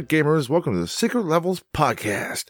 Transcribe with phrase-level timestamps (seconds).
[0.00, 0.48] There, gamers.
[0.48, 2.46] Welcome to the Secret Levels Podcast.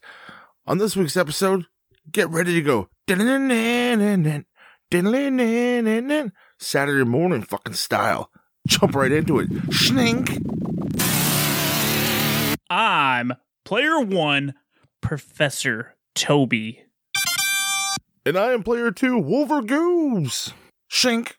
[0.68, 1.66] On this week's episode,
[2.12, 2.88] get ready to go
[6.60, 8.30] Saturday morning fucking style.
[8.68, 9.50] Jump right into it.
[9.70, 10.38] Schnink.
[12.70, 13.32] I'm
[13.64, 14.54] player one,
[15.00, 16.84] Professor Toby.
[18.24, 20.52] And I am player two, Wolver Goobs.
[20.88, 21.32] Shink.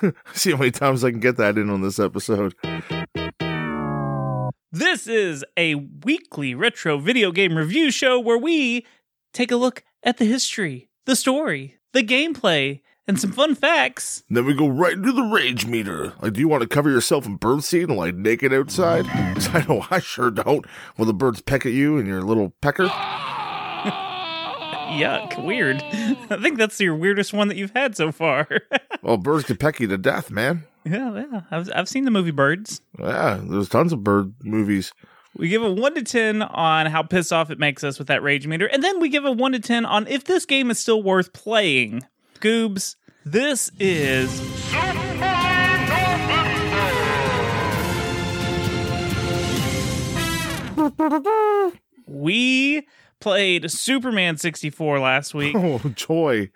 [0.32, 2.54] See how many times I can get that in on this episode.
[4.74, 8.86] This is a weekly retro video game review show where we
[9.34, 14.22] take a look at the history, the story, the gameplay, and some fun facts.
[14.30, 16.14] Then we go right into the rage meter.
[16.22, 19.04] Like, do you want to cover yourself in birdseed and like naked outside?
[19.06, 20.64] 'Cause I know I sure don't.
[20.96, 22.88] Will the birds peck at you and your little pecker?
[24.98, 25.82] Yuck, weird.
[26.30, 28.48] I think that's your weirdest one that you've had so far.
[29.02, 30.62] Well, birds can peck you to death, man.
[30.84, 31.40] yeah, yeah.
[31.50, 32.80] I've, I've seen the movie Birds.
[33.00, 34.92] Yeah, there's tons of bird movies.
[35.36, 38.22] We give a 1 to 10 on how pissed off it makes us with that
[38.22, 40.78] rage meter, and then we give a 1 to 10 on if this game is
[40.78, 42.02] still worth playing.
[42.38, 44.40] Goobs, this is
[52.06, 52.86] we
[53.22, 55.54] played Superman 64 last week.
[55.56, 56.50] Oh, joy.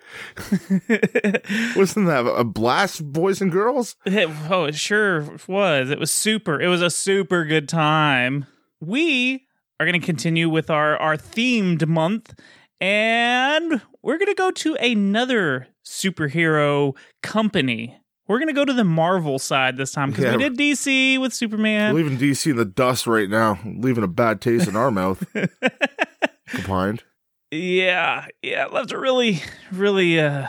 [1.77, 3.97] Wasn't that a blast, boys and girls?
[4.05, 5.91] It, oh, it sure was.
[5.91, 6.61] It was super.
[6.61, 8.47] It was a super good time.
[8.81, 9.47] We
[9.81, 12.35] are going to continue with our, our themed month,
[12.81, 17.97] and we're going to go to another superhero company.
[18.29, 20.37] We're going to go to the Marvel side this time because Yeah.
[20.37, 21.95] we did DC with Superman.
[21.95, 25.25] Leaving DC in the dust right now, leaving a bad taste in our mouth.
[26.49, 27.03] Combined.
[27.51, 29.43] Yeah, yeah, left a really,
[29.73, 30.49] really uh,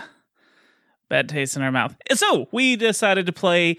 [1.09, 1.95] bad taste in our mouth.
[2.13, 3.77] So we decided to play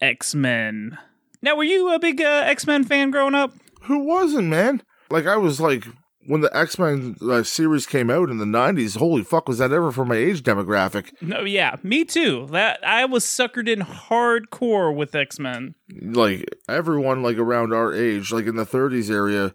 [0.00, 0.96] X Men.
[1.42, 3.52] Now, were you a big uh, X Men fan growing up?
[3.82, 4.82] Who wasn't, man?
[5.10, 5.84] Like, I was like,
[6.26, 9.72] when the X Men uh, series came out in the 90s, holy fuck, was that
[9.72, 11.10] ever for my age demographic?
[11.20, 12.46] No, yeah, me too.
[12.52, 15.74] That I was suckered in hardcore with X Men.
[16.02, 19.54] like everyone like around our age, like in the 30s area,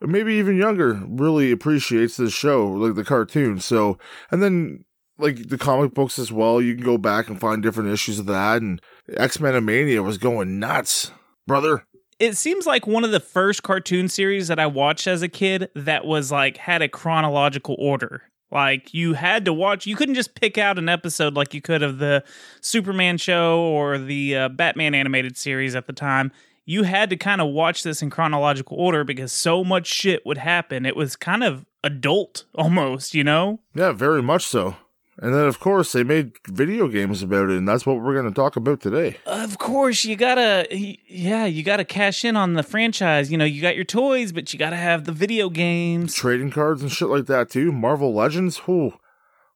[0.00, 3.60] maybe even younger, really appreciates this show, like the cartoon.
[3.60, 3.98] So,
[4.30, 4.84] and then
[5.18, 8.26] like the comic books as well, you can go back and find different issues of
[8.26, 8.62] that.
[8.62, 8.80] And
[9.16, 11.12] X Men Mania was going nuts,
[11.46, 11.86] brother.
[12.18, 15.68] It seems like one of the first cartoon series that I watched as a kid
[15.74, 18.22] that was like had a chronological order.
[18.50, 21.82] Like you had to watch, you couldn't just pick out an episode like you could
[21.82, 22.22] of the
[22.60, 26.30] Superman show or the uh, Batman animated series at the time.
[26.64, 30.38] You had to kind of watch this in chronological order because so much shit would
[30.38, 30.86] happen.
[30.86, 33.60] It was kind of adult almost, you know?
[33.74, 34.76] Yeah, very much so.
[35.18, 38.28] And then, of course, they made video games about it, and that's what we're going
[38.28, 39.18] to talk about today.
[39.26, 43.30] Of course, you gotta, yeah, you gotta cash in on the franchise.
[43.30, 46.14] You know, you got your toys, but you gotta have the video games.
[46.14, 47.70] Trading cards and shit like that, too.
[47.70, 48.58] Marvel Legends?
[48.58, 48.94] Whew.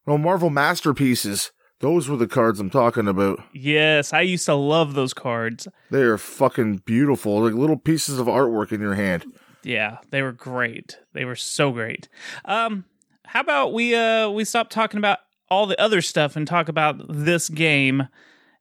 [0.07, 1.51] No, Marvel Masterpieces.
[1.79, 3.41] Those were the cards I'm talking about.
[3.53, 5.67] Yes, I used to love those cards.
[5.91, 9.25] They are fucking beautiful, like little pieces of artwork in your hand.
[9.63, 10.99] Yeah, they were great.
[11.13, 12.09] They were so great.
[12.45, 12.83] Um,
[13.25, 17.01] how about we uh we stop talking about all the other stuff and talk about
[17.09, 18.07] this game,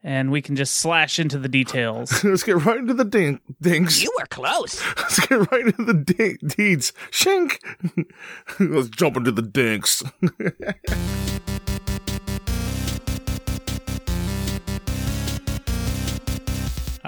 [0.03, 2.23] and we can just slash into the details.
[2.25, 4.03] Let's get right into the ding- dinks.
[4.03, 4.81] You were close.
[4.97, 6.93] Let's get right into the ding- deeds.
[7.11, 7.59] Shink.
[8.61, 10.03] Let's jump into the dinks.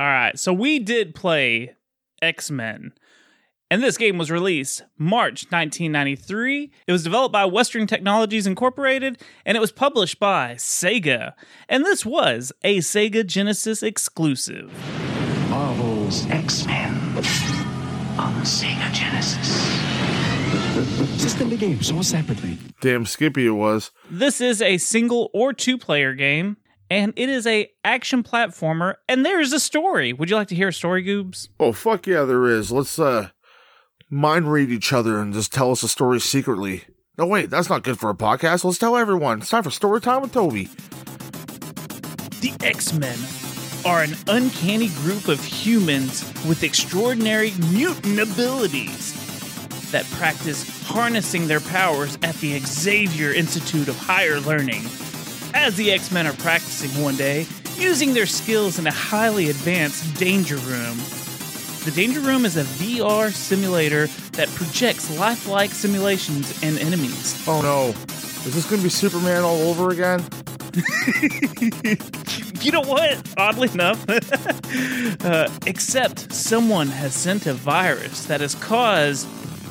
[0.00, 0.38] All right.
[0.38, 1.74] So we did play
[2.22, 2.92] X Men.
[3.70, 6.72] And this game was released March 1993.
[6.86, 11.34] It was developed by Western Technologies Incorporated and it was published by Sega.
[11.68, 14.72] And this was a Sega Genesis exclusive.
[15.50, 16.94] Marvel's X-Men
[18.18, 19.70] on Sega Genesis.
[21.20, 22.56] System to game sold separately.
[22.80, 23.90] Damn Skippy it was.
[24.10, 26.56] This is a single or two player game
[26.90, 30.12] and it is a action platformer and there is a story.
[30.12, 31.48] Would you like to hear a story, Goobs?
[31.58, 32.70] Oh fuck yeah, there is.
[32.72, 33.28] Let's uh
[34.10, 36.84] mind read each other and just tell us a story secretly.
[37.16, 38.64] No wait, that's not good for a podcast.
[38.64, 39.40] Let's tell everyone.
[39.40, 40.68] It's time for story time with Toby.
[42.40, 43.18] The X Men
[43.84, 49.16] are an uncanny group of humans with extraordinary mutant abilities
[49.90, 54.82] that practice harnessing their powers at the Xavier Institute of Higher Learning.
[55.54, 60.16] As the X Men are practicing one day, using their skills in a highly advanced
[60.16, 60.96] danger room.
[61.84, 67.42] The Danger Room is a VR simulator that projects lifelike simulations and enemies.
[67.48, 67.88] Oh no.
[68.46, 70.24] Is this gonna be Superman all over again?
[72.60, 73.18] You know what?
[73.38, 74.04] Oddly enough,
[75.24, 79.26] uh, except someone has sent a virus that has caused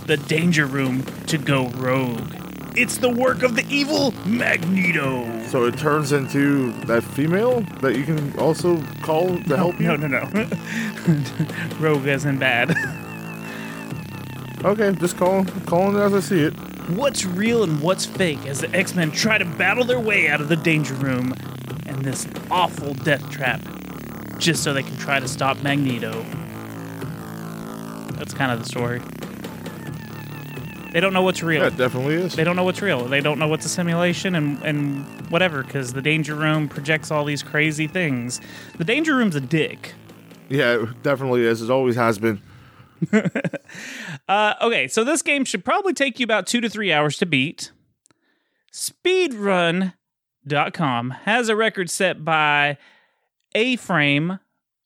[0.08, 2.49] the Danger Room to go rogue.
[2.82, 5.46] It's the work of the evil Magneto.
[5.48, 9.88] So it turns into that female that you can also call to help you?
[9.88, 10.48] No, no, no.
[11.80, 12.74] rogue isn't bad.
[14.64, 16.54] Okay, just call calling it as I see it.
[16.92, 20.40] What's real and what's fake as the X Men try to battle their way out
[20.40, 21.34] of the Danger Room
[21.86, 23.60] and this awful death trap
[24.38, 26.24] just so they can try to stop Magneto.
[28.14, 29.02] That's kind of the story.
[30.92, 31.64] They don't know what's real.
[31.64, 32.36] It definitely is.
[32.36, 33.06] They don't know what's real.
[33.06, 37.26] They don't know what's a simulation and, and whatever, because the Danger Room projects all
[37.26, 38.42] these crazy things.
[38.78, 39.94] The Danger Room's a dick.
[40.50, 41.62] Yeah, it definitely is.
[41.62, 42.42] It always has been.
[44.28, 47.26] Uh, okay, so this game should probably take you about two to three hours to
[47.26, 47.72] beat.
[48.72, 49.92] Speedrun.com
[51.24, 52.78] has a record set by
[53.56, 54.38] A Frame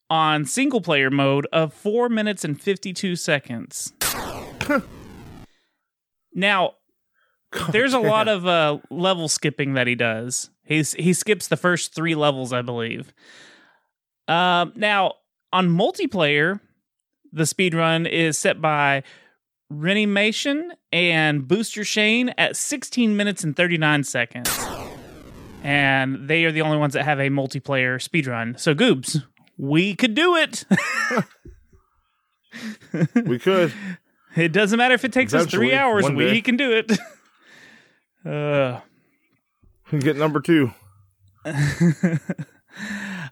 [0.09, 3.91] on single player mode of four minutes and 52 seconds.
[6.33, 6.75] now,
[7.71, 10.49] there's a lot of uh, level skipping that he does.
[10.63, 13.13] He's he skips the first three levels, I believe.
[14.27, 15.15] Um, now
[15.51, 16.59] on multiplayer,
[17.31, 19.03] the speed run is set by
[19.69, 24.49] Rennie Mason and Booster Shane at 16 minutes and 39 seconds.
[25.63, 28.57] And they are the only ones that have a multiplayer speed run.
[28.57, 29.23] So Goobs,
[29.57, 30.65] we could do it.
[33.25, 33.73] We could.
[34.35, 36.41] It doesn't matter if it takes us three hours, we day.
[36.41, 36.91] can do it.
[38.25, 38.79] uh
[39.99, 40.71] Get number two.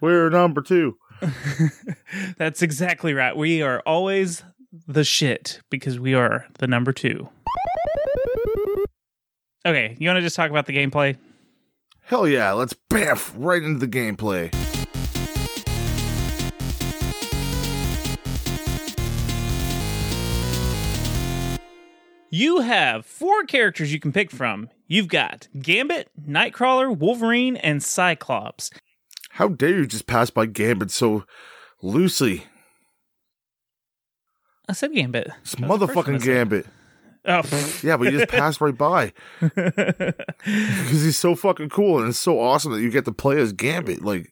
[0.00, 0.96] We're number two.
[2.36, 3.36] That's exactly right.
[3.36, 4.44] We are always
[4.86, 7.28] the shit because we are the number two.
[9.64, 11.16] Okay, you want to just talk about the gameplay?
[12.04, 14.52] Hell yeah, let's bamf right into the gameplay.
[22.34, 24.70] You have four characters you can pick from.
[24.88, 28.70] You've got Gambit, Nightcrawler, Wolverine, and Cyclops.
[29.32, 31.24] How dare you just pass by Gambit so
[31.82, 32.44] loosely?
[34.66, 35.28] I said Gambit.
[35.42, 36.24] It's That was the first one I motherfucking.
[36.24, 36.66] Gambit.
[37.26, 37.42] Oh.
[37.82, 39.12] Yeah, but you just passed right by.
[40.44, 43.52] Because he's so fucking cool and it's so awesome that you get to play as
[43.52, 44.02] Gambit.
[44.02, 44.30] Like,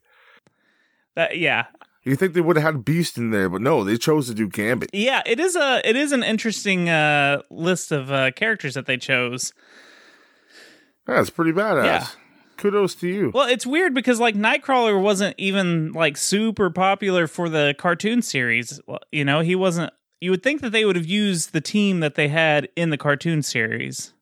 [1.16, 1.66] That- yeah,
[2.02, 4.48] you think they would have had Beast in there, but no, they chose to do
[4.48, 4.90] Gambit.
[4.92, 5.22] yeah.
[5.26, 9.52] It is a it is an interesting uh, list of uh, characters that they chose.
[11.06, 11.84] That's pretty badass.
[11.84, 12.06] Yeah.
[12.56, 13.30] Kudos to you.
[13.34, 18.80] Well, it's weird because like Nightcrawler wasn't even like super popular for the cartoon series.
[19.10, 19.92] You know, he wasn't.
[20.20, 22.98] You would think that they would have used the team that they had in the
[22.98, 24.12] cartoon series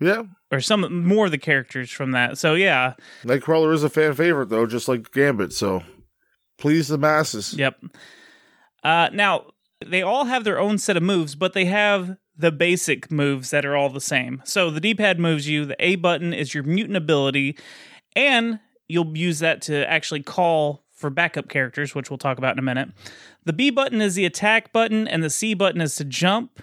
[0.00, 0.22] Yeah.
[0.50, 2.38] or some more of the characters from that.
[2.38, 5.52] So yeah, Nightcrawler is a fan favorite, though, just like Gambit.
[5.52, 5.82] So
[6.58, 7.54] please the masses.
[7.54, 7.82] Yep.
[8.82, 9.46] Uh, now
[9.84, 13.64] they all have their own set of moves, but they have the basic moves that
[13.64, 14.42] are all the same.
[14.44, 15.64] So the D-pad moves you.
[15.64, 17.56] The A button is your mutant ability,
[18.14, 22.58] and you'll use that to actually call for backup characters, which we'll talk about in
[22.58, 22.90] a minute.
[23.44, 26.62] The B button is the attack button, and the C button is to jump.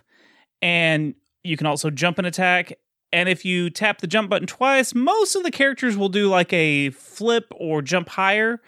[0.62, 2.74] And you can also jump and attack.
[3.12, 6.52] And if you tap the jump button twice, most of the characters will do like
[6.54, 8.62] a flip or jump higher.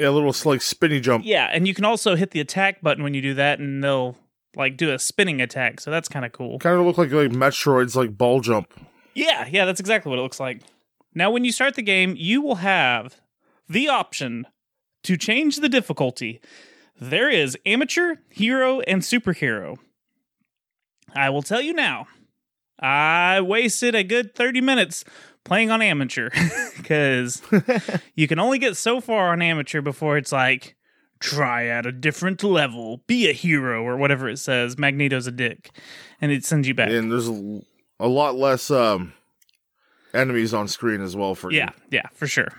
[0.00, 1.24] Yeah, a little like spinny jump.
[1.24, 4.16] Yeah, and you can also hit the attack button when you do that, and they'll
[4.56, 5.80] like do a spinning attack.
[5.80, 6.58] So that's kind of cool.
[6.58, 8.72] Kind of look like like Metroid's like ball jump.
[9.14, 10.62] Yeah, yeah, that's exactly what it looks like.
[11.14, 13.20] Now, when you start the game, you will have
[13.68, 14.46] the option
[15.02, 16.40] to change the difficulty
[17.00, 19.78] There is amateur, hero, and superhero.
[21.14, 22.06] I will tell you now,
[22.78, 25.04] I wasted a good 30 minutes
[25.44, 26.30] playing on amateur
[26.76, 27.42] because
[28.14, 30.76] you can only get so far on amateur before it's like,
[31.20, 34.78] try at a different level, be a hero, or whatever it says.
[34.78, 35.70] Magneto's a dick,
[36.20, 36.90] and it sends you back.
[36.90, 37.60] And there's a,
[37.98, 39.12] a lot less um,
[40.14, 42.52] enemies on screen as well for Yeah, yeah, for sure.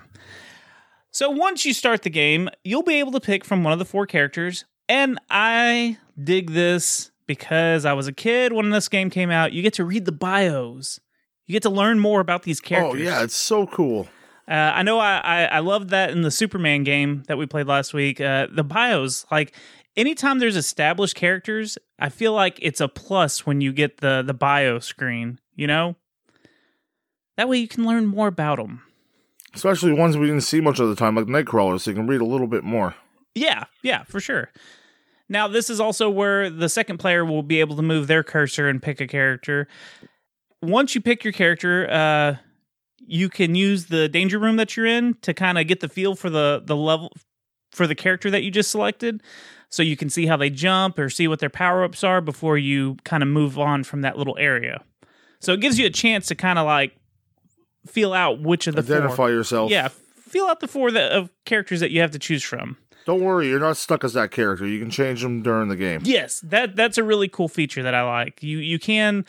[1.10, 3.84] So once you start the game, you'll be able to pick from one of the
[3.84, 4.64] four characters.
[4.88, 9.52] And I dig this because I was a kid when this game came out.
[9.52, 11.00] You get to read the bios.
[11.46, 13.00] You get to learn more about these characters.
[13.00, 14.08] Oh yeah, it's so cool.
[14.48, 17.66] Uh, I know I, I I loved that in the Superman game that we played
[17.66, 18.20] last week.
[18.20, 19.54] Uh, the bios, like
[19.96, 24.34] anytime there's established characters, I feel like it's a plus when you get the the
[24.34, 25.38] bio screen.
[25.54, 25.96] You know,
[27.36, 28.82] that way you can learn more about them.
[29.54, 32.20] Especially ones we didn't see much of the time, like Nightcrawler, so you can read
[32.22, 32.94] a little bit more.
[33.34, 34.50] Yeah, yeah, for sure.
[35.28, 38.68] Now, this is also where the second player will be able to move their cursor
[38.68, 39.68] and pick a character.
[40.62, 42.36] Once you pick your character, uh,
[43.04, 46.14] you can use the danger room that you're in to kind of get the feel
[46.14, 47.12] for the the level
[47.72, 49.22] for the character that you just selected.
[49.68, 52.58] So you can see how they jump or see what their power ups are before
[52.58, 54.84] you kind of move on from that little area.
[55.40, 56.94] So it gives you a chance to kind of like
[57.86, 59.30] feel out which of the Identify four.
[59.30, 59.70] yourself.
[59.70, 62.76] Yeah, feel out the four that, of characters that you have to choose from.
[63.06, 64.66] Don't worry, you're not stuck as that character.
[64.66, 66.02] You can change them during the game.
[66.04, 68.42] Yes, that that's a really cool feature that I like.
[68.42, 69.24] You you can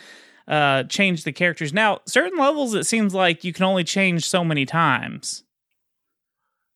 [0.48, 1.74] uh change the characters.
[1.74, 5.44] Now, certain levels it seems like you can only change so many times.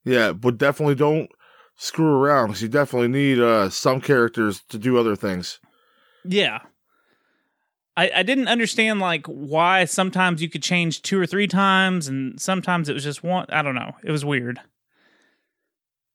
[0.05, 1.29] Yeah, but definitely don't
[1.75, 5.59] screw around because you definitely need uh, some characters to do other things.
[6.23, 6.59] Yeah.
[7.95, 12.39] I, I didn't understand like why sometimes you could change two or three times and
[12.39, 13.93] sometimes it was just one I don't know.
[14.03, 14.59] It was weird.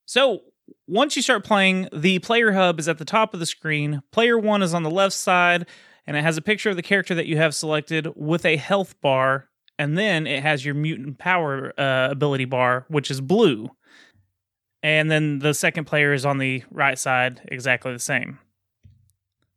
[0.05, 0.41] So
[0.87, 4.01] once you start playing, the player hub is at the top of the screen.
[4.11, 5.67] Player one is on the left side,
[6.05, 8.99] and it has a picture of the character that you have selected with a health
[9.01, 13.69] bar, and then it has your mutant power uh, ability bar, which is blue.
[14.81, 18.39] And then the second player is on the right side, exactly the same.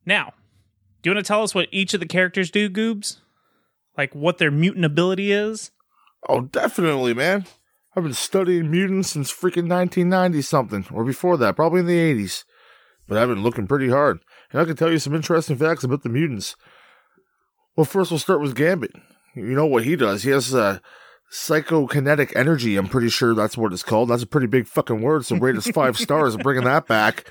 [0.05, 0.35] Now,
[1.03, 3.19] do you want to tell us what each of the characters do, Goobs?
[3.99, 5.73] Like what their mutant ability is?
[6.29, 7.47] Oh, definitely, man.
[7.95, 12.45] I've been studying mutants since freaking 1990 something, or before that, probably in the 80s.
[13.09, 14.19] But I've been looking pretty hard,
[14.57, 16.57] and I can tell you some interesting facts about the mutants.
[17.77, 18.93] Well, first we'll start with Gambit.
[19.35, 20.23] You know what he does?
[20.23, 20.79] He has uh,
[21.31, 22.79] psychokinetic energy.
[22.79, 24.09] I'm pretty sure that's what it's called.
[24.09, 25.27] That's a pretty big fucking word.
[25.27, 27.31] So rate us five stars bringing that back.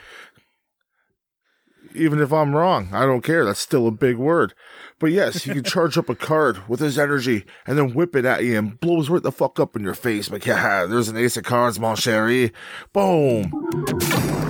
[1.95, 3.43] Even if I'm wrong, I don't care.
[3.43, 4.53] That's still a big word.
[4.99, 8.25] But yes, he can charge up a card with his energy and then whip it
[8.25, 10.29] at you and blows right the fuck up in your face.
[10.29, 12.51] Like, yeah, there's an ace of cards, mon chéri.
[12.93, 14.44] Boom.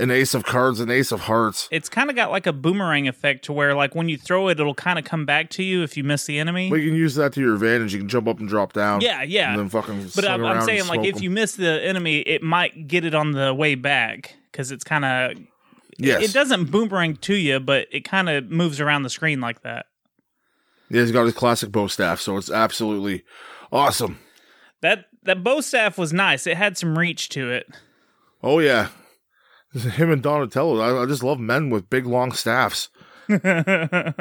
[0.00, 1.68] An ace of cards, an ace of hearts.
[1.70, 4.58] It's kind of got like a boomerang effect to where like when you throw it
[4.58, 6.70] it'll kind of come back to you if you miss the enemy.
[6.70, 7.92] But you can use that to your advantage.
[7.92, 9.00] You can jump up and drop down.
[9.00, 9.50] Yeah, yeah.
[9.50, 12.86] And then fucking But I'm, I'm saying, like, if you miss the enemy, it might
[12.88, 15.38] get it on the way back because it's kind of.
[15.96, 16.22] Yes.
[16.24, 19.86] It doesn't boomerang to you, but it kind of moves around the screen like that.
[20.90, 23.24] Yeah, he's got his classic bow staff, so it's absolutely
[23.72, 24.18] awesome.
[24.80, 26.46] That that bow staff was nice.
[26.46, 27.68] It had some reach to it.
[28.42, 28.88] Oh yeah,
[29.82, 30.80] him and Donatello.
[30.80, 32.88] I, I just love men with big long staffs.
[33.26, 34.14] then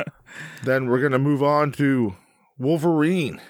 [0.63, 2.15] we're gonna move on to
[2.57, 3.41] Wolverine,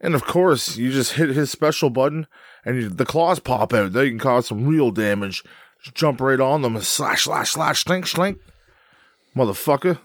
[0.00, 2.26] and of course, you just hit his special button,
[2.64, 3.92] and you, the claws pop out.
[3.92, 5.42] They can cause some real damage.
[5.82, 8.38] Just jump right on them and slash, slash, slash, slink, slink,
[9.36, 9.98] motherfucker.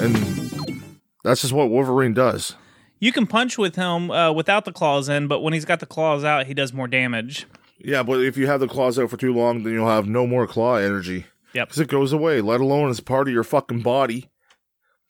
[0.00, 2.54] And that's just what Wolverine does.
[2.98, 5.86] You can punch with him uh, without the claws in, but when he's got the
[5.86, 7.46] claws out, he does more damage.
[7.78, 10.26] Yeah, but if you have the claws out for too long, then you'll have no
[10.26, 11.26] more claw energy.
[11.52, 11.68] Yep.
[11.68, 14.30] Because it goes away, let alone as part of your fucking body.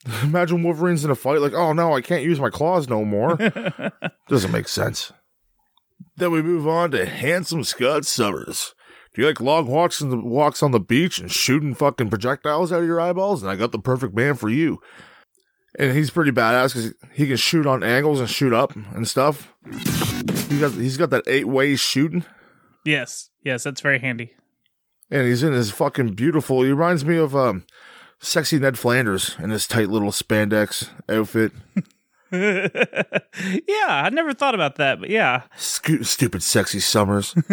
[0.23, 3.37] Imagine Wolverine's in a fight like, oh no, I can't use my claws no more.
[4.28, 5.12] Doesn't make sense.
[6.16, 8.75] Then we move on to handsome Scott Summers.
[9.14, 12.70] Do you like long walks on the walks on the beach and shooting fucking projectiles
[12.73, 13.42] out of your eyeballs?
[13.42, 14.78] And I got the perfect man for you.
[15.78, 19.54] And he's pretty badass because he can shoot on angles and shoot up and stuff.
[20.49, 22.25] He got he's got that eight ways shooting.
[22.86, 24.32] Yes, yes, that's very handy.
[25.10, 26.62] And he's in his fucking beautiful.
[26.62, 27.64] He reminds me of um,
[28.18, 31.52] sexy Ned Flanders in his tight little spandex outfit.
[32.32, 35.42] yeah, I never thought about that, but yeah.
[35.56, 37.34] Scu- stupid sexy Summers.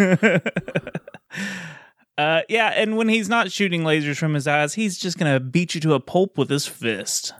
[2.16, 5.74] Uh, yeah, and when he's not shooting lasers from his eyes, he's just gonna beat
[5.74, 7.32] you to a pulp with his fist.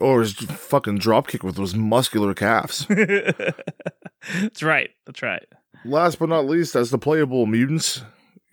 [0.00, 2.86] or his fucking dropkick with those muscular calves.
[4.40, 4.90] That's right.
[5.06, 5.42] That's right.
[5.84, 8.02] Last but not least, as the playable mutants,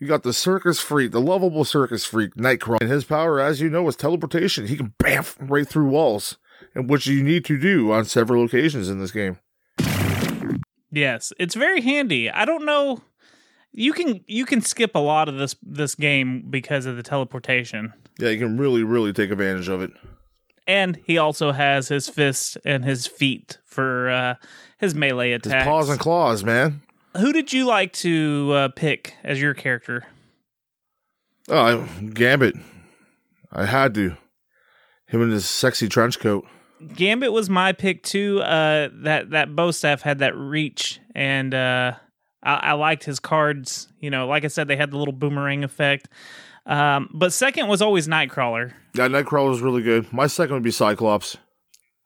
[0.00, 2.80] You got the circus freak, the lovable circus freak, Nightcrawler.
[2.82, 4.66] And his power, as you know, is teleportation.
[4.66, 6.36] He can bamf right through walls,
[6.74, 9.38] and which you need to do on several occasions in this game.
[10.90, 12.30] Yes, it's very handy.
[12.30, 13.00] I don't know.
[13.72, 17.92] You can you can skip a lot of this this game because of the teleportation.
[18.18, 19.90] Yeah, you can really, really take advantage of it.
[20.66, 24.34] And he also has his fists and his feet for uh,
[24.78, 25.64] his melee His attacks.
[25.66, 26.82] paws and claws, man.
[27.16, 30.04] Who did you like to uh, pick as your character?
[31.48, 32.56] Oh, Gambit.
[33.52, 34.16] I had to.
[35.06, 36.46] Him in his sexy trench coat.
[36.94, 38.40] Gambit was my pick too.
[38.40, 41.92] Uh, that that bow staff had that reach, and uh,
[42.42, 43.88] I, I liked his cards.
[44.00, 46.08] You know, like I said, they had the little boomerang effect.
[46.66, 48.72] Um, but second was always Nightcrawler.
[48.94, 50.12] Yeah, Nightcrawler was really good.
[50.12, 51.36] My second would be Cyclops.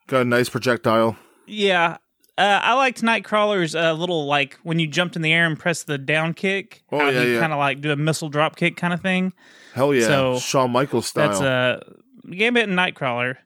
[0.09, 1.17] Got a nice projectile.
[1.47, 1.99] Yeah,
[2.38, 5.88] uh, I liked Nightcrawler's uh, little like when you jumped in the air and pressed
[5.88, 6.85] the down kick.
[6.92, 7.40] Oh, yeah, you yeah.
[7.40, 9.33] kind of like do a missile drop kick kind of thing.
[9.75, 10.07] Hell yeah.
[10.07, 11.28] So, Shawn Michaels style.
[11.28, 11.80] That's uh
[12.30, 13.38] Gambit and Nightcrawler.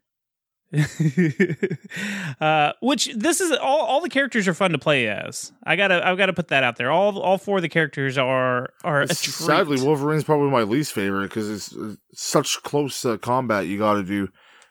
[2.40, 5.52] uh, which this is all all the characters are fun to play as.
[5.64, 6.90] I gotta I've gotta put that out there.
[6.90, 9.18] All all four of the characters are are a treat.
[9.18, 13.94] Sadly, Wolverine's probably my least favorite because it's, uh, such close uh, combat you got
[13.94, 14.28] to do,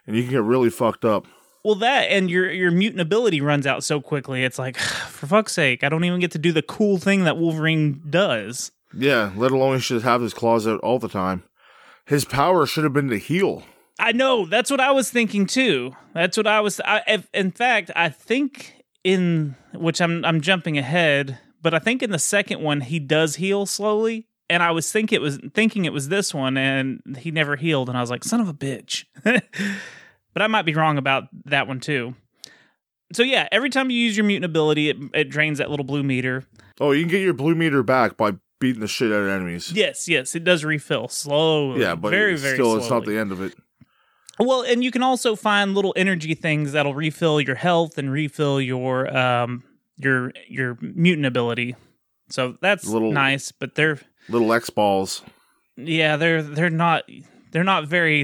[0.07, 1.27] and you can get really fucked up.
[1.63, 4.43] Well that and your your mutant ability runs out so quickly.
[4.43, 4.77] It's like
[5.09, 8.71] for fuck's sake, I don't even get to do the cool thing that Wolverine does.
[8.93, 11.43] Yeah, let alone he should have his claws out all the time.
[12.05, 13.63] His power should have been to heal.
[13.99, 14.45] I know.
[14.45, 15.95] That's what I was thinking too.
[16.13, 16.81] That's what I was.
[16.81, 22.01] I, if, in fact, I think in which I'm I'm jumping ahead, but I think
[22.03, 25.85] in the second one he does heal slowly, and I was think it was thinking
[25.85, 28.53] it was this one, and he never healed, and I was like, son of a
[28.53, 29.05] bitch.
[30.33, 32.15] but I might be wrong about that one too.
[33.13, 36.03] So yeah, every time you use your mutant ability, it, it drains that little blue
[36.03, 36.45] meter.
[36.79, 39.71] Oh, you can get your blue meter back by beating the shit out of enemies.
[39.73, 41.81] Yes, yes, it does refill slowly.
[41.81, 42.81] Yeah, but very, it's very still, slowly.
[42.81, 43.53] it's not the end of it.
[44.39, 48.59] Well, and you can also find little energy things that'll refill your health and refill
[48.61, 49.63] your um
[49.97, 51.75] your your mutant ability.
[52.29, 55.21] So that's Little- nice, but they're Little X balls.
[55.75, 57.03] yeah, they're they're not
[57.51, 58.23] they're not very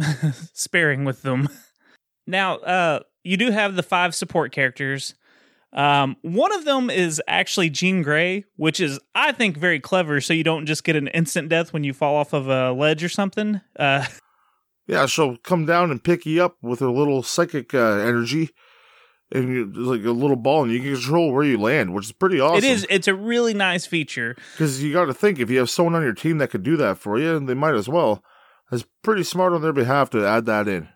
[0.52, 1.48] sparing with them.
[2.26, 5.14] Now, uh you do have the five support characters.
[5.72, 10.20] Um, one of them is actually Jean Grey, which is I think very clever.
[10.20, 13.02] So you don't just get an instant death when you fall off of a ledge
[13.04, 13.60] or something.
[13.78, 14.06] Uh,
[14.88, 18.50] Yeah, she'll come down and pick you up with her little psychic uh, energy,
[19.32, 22.12] and you, like a little ball, and you can control where you land, which is
[22.12, 22.58] pretty awesome.
[22.58, 22.86] It is.
[22.88, 24.36] It's a really nice feature.
[24.52, 26.76] because you got to think if you have someone on your team that could do
[26.76, 28.22] that for you, they might as well.
[28.72, 30.88] It's pretty smart on their behalf to add that in.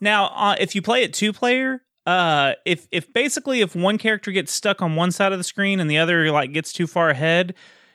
[0.00, 4.30] Now, uh, if you play it two player, uh, if if basically if one character
[4.30, 7.10] gets stuck on one side of the screen and the other like gets too far
[7.10, 7.54] ahead,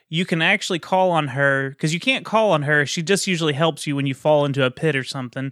[0.10, 2.86] you can actually call on her because you can't call on her.
[2.86, 5.52] She just usually helps you when you fall into a pit or something.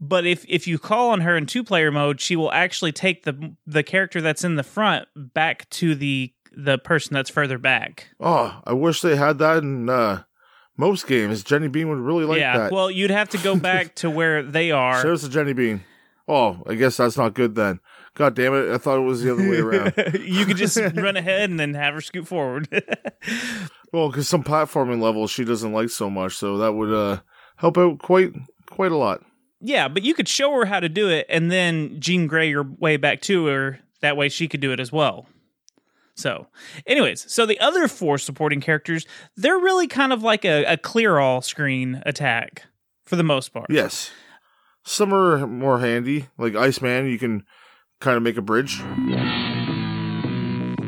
[0.00, 3.24] But if if you call on her in two player mode, she will actually take
[3.24, 8.08] the the character that's in the front back to the the person that's further back.
[8.18, 10.22] Oh, I wish they had that in uh,
[10.80, 11.44] most games.
[11.44, 12.56] Jenny Bean would really like yeah.
[12.58, 12.72] that.
[12.72, 15.02] Well, you'd have to go back to where they are.
[15.02, 15.84] There's the Jenny Bean.
[16.26, 17.80] Oh, I guess that's not good then.
[18.14, 18.72] God damn it!
[18.72, 19.92] I thought it was the other way around.
[20.24, 22.68] you could just run ahead and then have her scoot forward.
[23.92, 27.20] well, because some platforming levels she doesn't like so much, so that would uh,
[27.56, 28.32] help out quite
[28.66, 29.22] quite a lot.
[29.60, 32.64] yeah, but you could show her how to do it and then Jean Grey your
[32.64, 33.80] way back to her.
[34.00, 35.26] That way she could do it as well.
[36.20, 36.46] So,
[36.86, 39.06] anyways, so the other four supporting characters,
[39.36, 42.64] they're really kind of like a, a clear all screen attack
[43.06, 43.66] for the most part.
[43.70, 44.10] Yes,
[44.84, 46.28] some are more handy.
[46.38, 47.44] Like Iceman, you can
[48.00, 48.80] kind of make a bridge.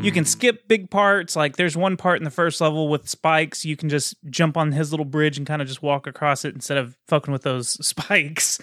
[0.02, 1.36] You can skip big parts.
[1.36, 3.64] Like there's one part in the first level with spikes.
[3.64, 6.54] You can just jump on his little bridge and kind of just walk across it
[6.54, 8.60] instead of fucking with those spikes.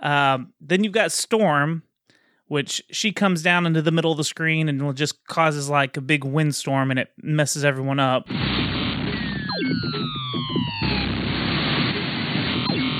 [0.00, 1.82] Um, then you've got Storm,
[2.48, 6.00] which she comes down into the middle of the screen and just causes like a
[6.00, 8.26] big windstorm and it messes everyone up.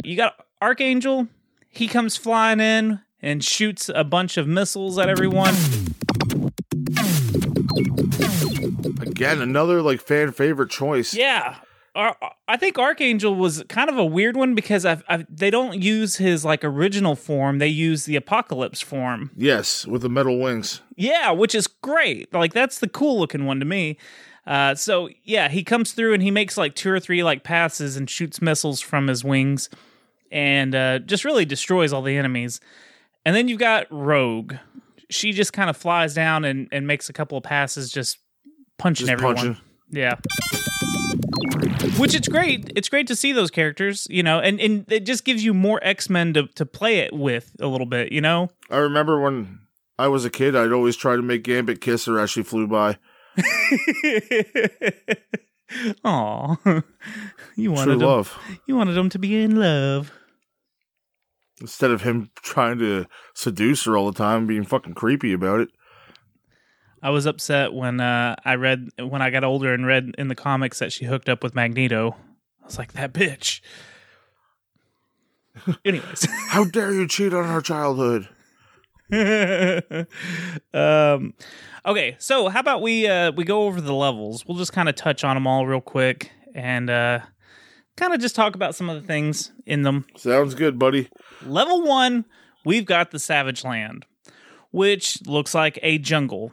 [0.05, 1.29] You got Archangel.
[1.69, 5.55] He comes flying in and shoots a bunch of missiles at everyone.
[9.01, 11.15] Again, another like fan favorite choice.
[11.15, 11.57] Yeah.
[11.95, 15.81] Ar- I think Archangel was kind of a weird one because I've, I've, they don't
[15.83, 17.59] use his like original form.
[17.59, 19.31] They use the Apocalypse form.
[19.37, 20.81] Yes, with the metal wings.
[20.97, 22.33] Yeah, which is great.
[22.33, 23.97] Like that's the cool looking one to me.
[24.47, 27.97] Uh, so yeah, he comes through and he makes like two or three like passes
[27.97, 29.69] and shoots missiles from his wings,
[30.31, 32.61] and uh, just really destroys all the enemies.
[33.27, 34.55] And then you've got Rogue.
[35.11, 38.19] She just kind of flies down and, and makes a couple of passes, just
[38.79, 39.37] punching Just everyone.
[39.37, 39.57] punching.
[39.91, 40.17] Yeah.
[41.99, 42.73] Which it's great.
[42.77, 45.81] It's great to see those characters, you know, and, and it just gives you more
[45.83, 48.51] X Men to, to play it with a little bit, you know?
[48.71, 49.61] I remember when
[49.99, 52.67] I was a kid, I'd always try to make Gambit kiss her as she flew
[52.67, 52.99] by.
[56.05, 56.57] Aw.
[57.57, 58.39] You wanted True them, love.
[58.67, 60.13] you wanted them to be in love.
[61.61, 65.71] Instead of him trying to seduce her all the time, being fucking creepy about it.
[67.03, 70.35] I was upset when uh, I read when I got older and read in the
[70.35, 72.17] comics that she hooked up with Magneto.
[72.63, 73.61] I was like, that bitch.
[75.85, 78.29] Anyways, How dare you cheat on our childhood?
[80.75, 81.35] um,
[81.87, 84.45] okay, so how about we uh, we go over the levels?
[84.47, 87.21] We'll just kind of touch on them all real quick and uh,
[87.97, 90.05] kind of just talk about some of the things in them.
[90.17, 91.09] Sounds good, buddy.
[91.47, 92.27] Level one,
[92.65, 94.05] we've got the Savage Land,
[94.73, 96.53] which looks like a jungle.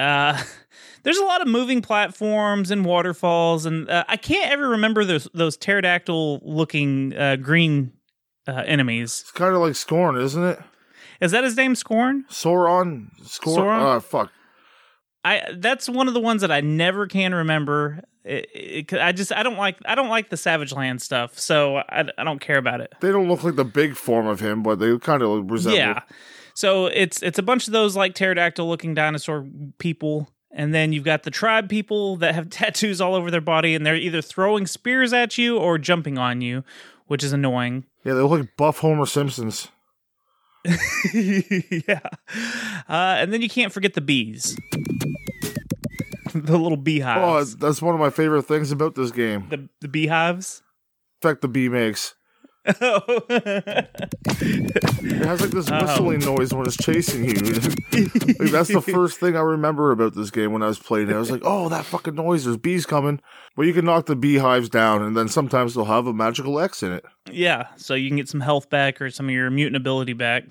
[0.00, 0.42] Uh,
[1.02, 5.28] there's a lot of moving platforms and waterfalls, and uh, I can't ever remember those
[5.34, 7.92] those pterodactyl looking uh, green
[8.48, 9.20] uh, enemies.
[9.22, 10.58] It's kind of like Scorn, isn't it?
[11.20, 12.24] Is that his name, Scorn?
[12.30, 13.08] Sauron?
[13.24, 13.56] Scorn?
[13.56, 13.80] Sauron?
[13.80, 14.32] Ah, fuck.
[15.22, 18.02] I that's one of the ones that I never can remember.
[18.24, 21.76] It, it, I just I don't like I don't like the Savage Land stuff, so
[21.76, 22.92] I, I don't care about it.
[23.00, 25.78] They don't look like the big form of him, but they kind of resemble.
[25.78, 26.00] Yeah.
[26.54, 29.46] So it's it's a bunch of those like pterodactyl looking dinosaur
[29.78, 30.30] people.
[30.52, 33.86] And then you've got the tribe people that have tattoos all over their body and
[33.86, 36.64] they're either throwing spears at you or jumping on you,
[37.06, 37.84] which is annoying.
[38.04, 39.68] Yeah, they look like buff Homer Simpsons.
[41.14, 42.00] yeah.
[42.88, 44.56] Uh, and then you can't forget the bees.
[46.34, 47.54] the little beehives.
[47.54, 49.46] Oh, that's one of my favorite things about this game.
[49.50, 50.62] the the beehives.
[51.22, 52.14] Effect the bee makes.
[52.64, 52.76] It
[55.24, 55.80] has like this Oh.
[55.80, 57.32] whistling noise when it's chasing you.
[58.38, 61.14] like, that's the first thing I remember about this game when I was playing it.
[61.14, 63.20] I was like, oh, that fucking noise, there's bees coming.
[63.56, 66.82] Well, you can knock the beehives down, and then sometimes they'll have a magical X
[66.82, 67.04] in it.
[67.30, 70.44] Yeah, so you can get some health back or some of your mutant ability back.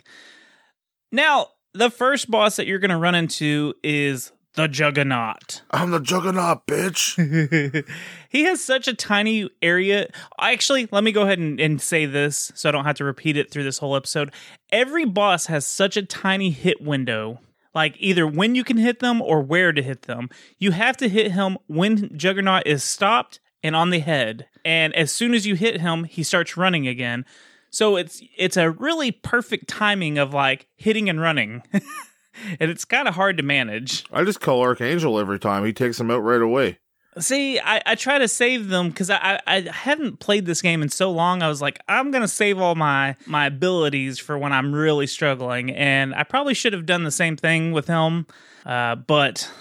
[1.12, 5.62] Now, the first boss that you're going to run into is the Juggernaut.
[5.72, 7.86] I'm the juggernaut, bitch.
[8.30, 10.10] he has such a tiny area.
[10.38, 13.38] Actually, let me go ahead and, and say this so I don't have to repeat
[13.38, 14.34] it through this whole episode.
[14.70, 17.40] Every boss has such a tiny hit window.
[17.74, 20.30] Like either when you can hit them or where to hit them.
[20.58, 24.48] You have to hit him when Juggernaut is stopped and on the head.
[24.66, 27.24] And as soon as you hit him, he starts running again.
[27.70, 31.64] So it's it's a really perfect timing of like hitting and running.
[32.60, 34.04] and it's kind of hard to manage.
[34.12, 35.66] I just call Archangel every time.
[35.66, 36.80] He takes them out right away.
[37.18, 40.82] See, I, I try to save them because I, I I haven't played this game
[40.82, 41.42] in so long.
[41.42, 45.72] I was like, I'm gonna save all my my abilities for when I'm really struggling,
[45.72, 48.28] and I probably should have done the same thing with him,
[48.66, 49.52] uh, but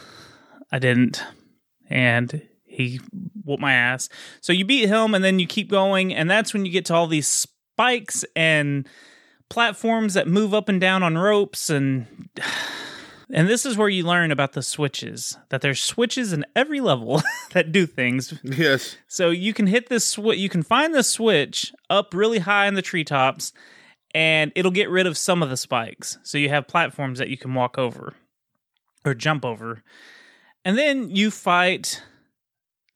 [0.70, 1.24] I didn't,
[1.88, 3.00] and he
[3.44, 4.10] whooped my ass.
[4.42, 6.94] So you beat him, and then you keep going, and that's when you get to
[6.94, 8.86] all these spikes and
[9.50, 12.06] platforms that move up and down on ropes and
[13.30, 17.22] and this is where you learn about the switches that there's switches in every level
[17.52, 18.96] that do things Yes.
[19.06, 22.74] so you can hit this switch you can find the switch up really high in
[22.74, 23.52] the treetops
[24.14, 27.36] and it'll get rid of some of the spikes so you have platforms that you
[27.38, 28.14] can walk over
[29.04, 29.82] or jump over
[30.64, 32.02] and then you fight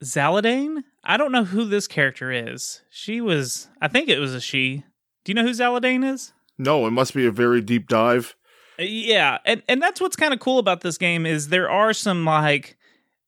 [0.04, 0.82] Zaladane.
[1.04, 2.82] I don't know who this character is.
[2.90, 4.84] She was, I think it was a she.
[5.24, 6.32] Do you know who Zaladane is?
[6.58, 8.36] No, it must be a very deep dive.
[8.78, 11.92] Uh, Yeah, and and that's what's kind of cool about this game is there are
[11.92, 12.76] some like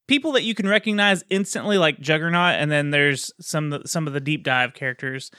[0.07, 4.21] people that you can recognize instantly, like Juggernaut, and then there's some some of the
[4.21, 5.31] deep dive characters.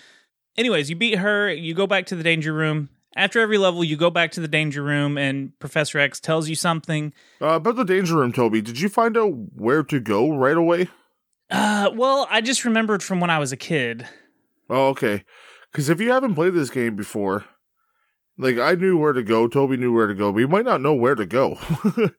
[0.57, 2.89] Anyways, you beat her, you go back to the danger room.
[3.17, 6.55] After every level, you go back to the danger room, and Professor X tells you
[6.55, 7.13] something.
[7.41, 10.89] Uh, about the danger room, Toby, did you find out where to go right away?
[11.49, 14.05] Uh, well, I just remembered from when I was a kid.
[14.69, 15.23] Oh, okay.
[15.71, 17.45] Because if you haven't played this game before,
[18.37, 20.93] like I knew where to go, Toby knew where to go, We might not know
[20.93, 21.57] where to go.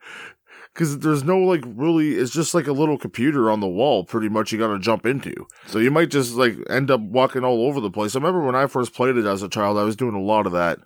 [0.73, 4.29] Because there's no like really, it's just like a little computer on the wall, pretty
[4.29, 4.53] much.
[4.53, 5.33] You got to jump into,
[5.67, 8.15] so you might just like end up walking all over the place.
[8.15, 10.45] I remember when I first played it as a child, I was doing a lot
[10.45, 10.81] of that.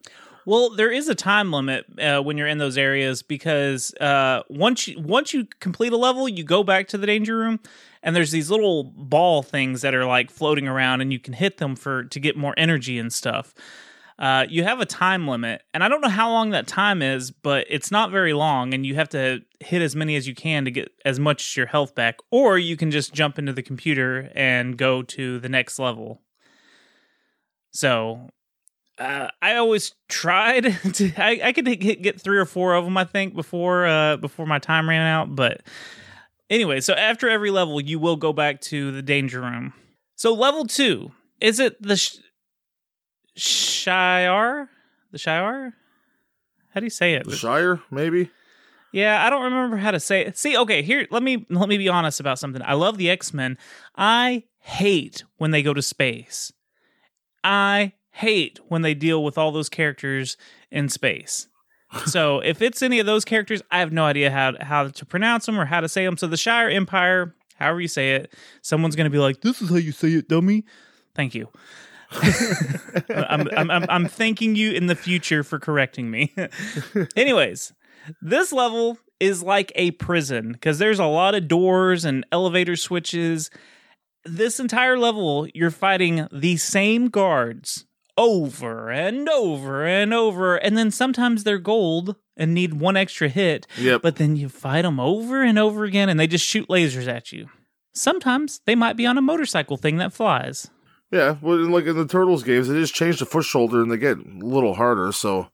[0.47, 4.87] Well, there is a time limit uh, when you're in those areas because uh, once
[4.87, 7.59] you once you complete a level, you go back to the danger room,
[8.03, 11.59] and there's these little ball things that are like floating around, and you can hit
[11.59, 13.55] them for to get more energy and stuff.
[14.21, 17.31] Uh, you have a time limit, and I don't know how long that time is,
[17.31, 20.67] but it's not very long, and you have to hit as many as you can
[20.67, 24.31] to get as much your health back, or you can just jump into the computer
[24.35, 26.21] and go to the next level.
[27.73, 28.29] So
[28.99, 31.13] uh, I always tried to.
[31.17, 34.45] I, I could get, get three or four of them, I think, before uh, before
[34.45, 35.35] my time ran out.
[35.35, 35.63] But
[36.51, 39.73] Anyway, so after every level, you will go back to the danger room.
[40.17, 42.17] So level two is it the sh-
[43.37, 44.69] Shire?
[45.13, 45.75] The Shire?
[46.73, 47.25] How do you say it?
[47.25, 48.31] The Shire, maybe.
[48.93, 50.37] Yeah, I don't remember how to say it.
[50.37, 52.63] See, okay, here let me let me be honest about something.
[52.65, 53.57] I love the X-Men.
[53.97, 56.53] I hate when they go to space.
[57.45, 60.37] I hate when they deal with all those characters
[60.71, 61.47] in space.
[62.07, 65.47] so if it's any of those characters, I have no idea how how to pronounce
[65.47, 66.17] them or how to say them.
[66.17, 69.71] So the Shi'ar Empire, however you say it, someone's going to be like, "This is
[69.71, 70.65] how you say it, dummy."
[71.15, 71.49] Thank you.
[73.11, 76.35] I'm, I'm, I'm, I'm thanking you in the future for correcting me.
[77.17, 77.73] Anyways,
[78.21, 83.51] this level is like a prison because there's a lot of doors and elevator switches.
[84.25, 90.57] This entire level, you're fighting the same guards over and over and over.
[90.57, 93.67] And then sometimes they're gold and need one extra hit.
[93.79, 94.03] Yep.
[94.03, 97.33] But then you fight them over and over again and they just shoot lasers at
[97.33, 97.49] you.
[97.95, 100.71] Sometimes they might be on a motorcycle thing that flies.
[101.11, 103.97] Yeah, well, like in the Turtles games, they just change the Foot soldier and they
[103.97, 105.11] get a little harder.
[105.13, 105.49] So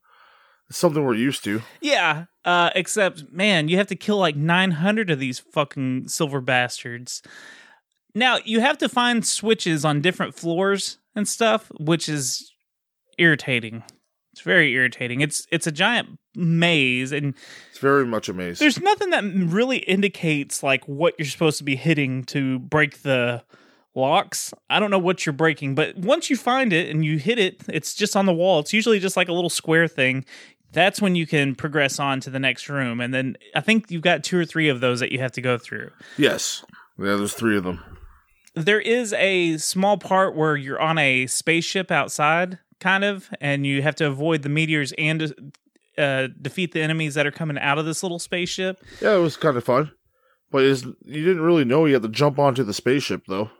[0.68, 1.62] it's something we're used to.
[1.80, 7.22] Yeah, uh, except man, you have to kill like 900 of these fucking silver bastards.
[8.14, 12.52] Now you have to find switches on different floors and stuff, which is
[13.18, 13.82] irritating.
[14.32, 15.22] It's very irritating.
[15.22, 17.34] It's it's a giant maze, and
[17.70, 18.58] It's very much a maze.
[18.58, 23.42] there's nothing that really indicates like what you're supposed to be hitting to break the
[23.96, 24.52] locks.
[24.70, 27.62] I don't know what you're breaking, but once you find it and you hit it,
[27.68, 28.60] it's just on the wall.
[28.60, 30.24] It's usually just like a little square thing.
[30.72, 33.00] That's when you can progress on to the next room.
[33.00, 35.40] And then I think you've got two or three of those that you have to
[35.40, 35.90] go through.
[36.18, 36.64] yes.
[36.98, 37.82] Yeah, there's three of them.
[38.54, 43.82] There is a small part where you're on a spaceship outside, kind of, and you
[43.82, 45.52] have to avoid the meteors and
[45.98, 48.82] uh, defeat the enemies that are coming out of this little spaceship.
[49.02, 49.92] Yeah, it was kind of fun.
[50.50, 53.50] But is you didn't really know you had to jump onto the spaceship though.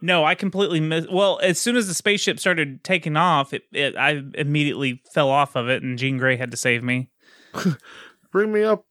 [0.00, 1.10] No, I completely missed.
[1.10, 5.56] Well, as soon as the spaceship started taking off, it, it I immediately fell off
[5.56, 7.10] of it, and Jean Grey had to save me.
[8.30, 8.84] Bring me up,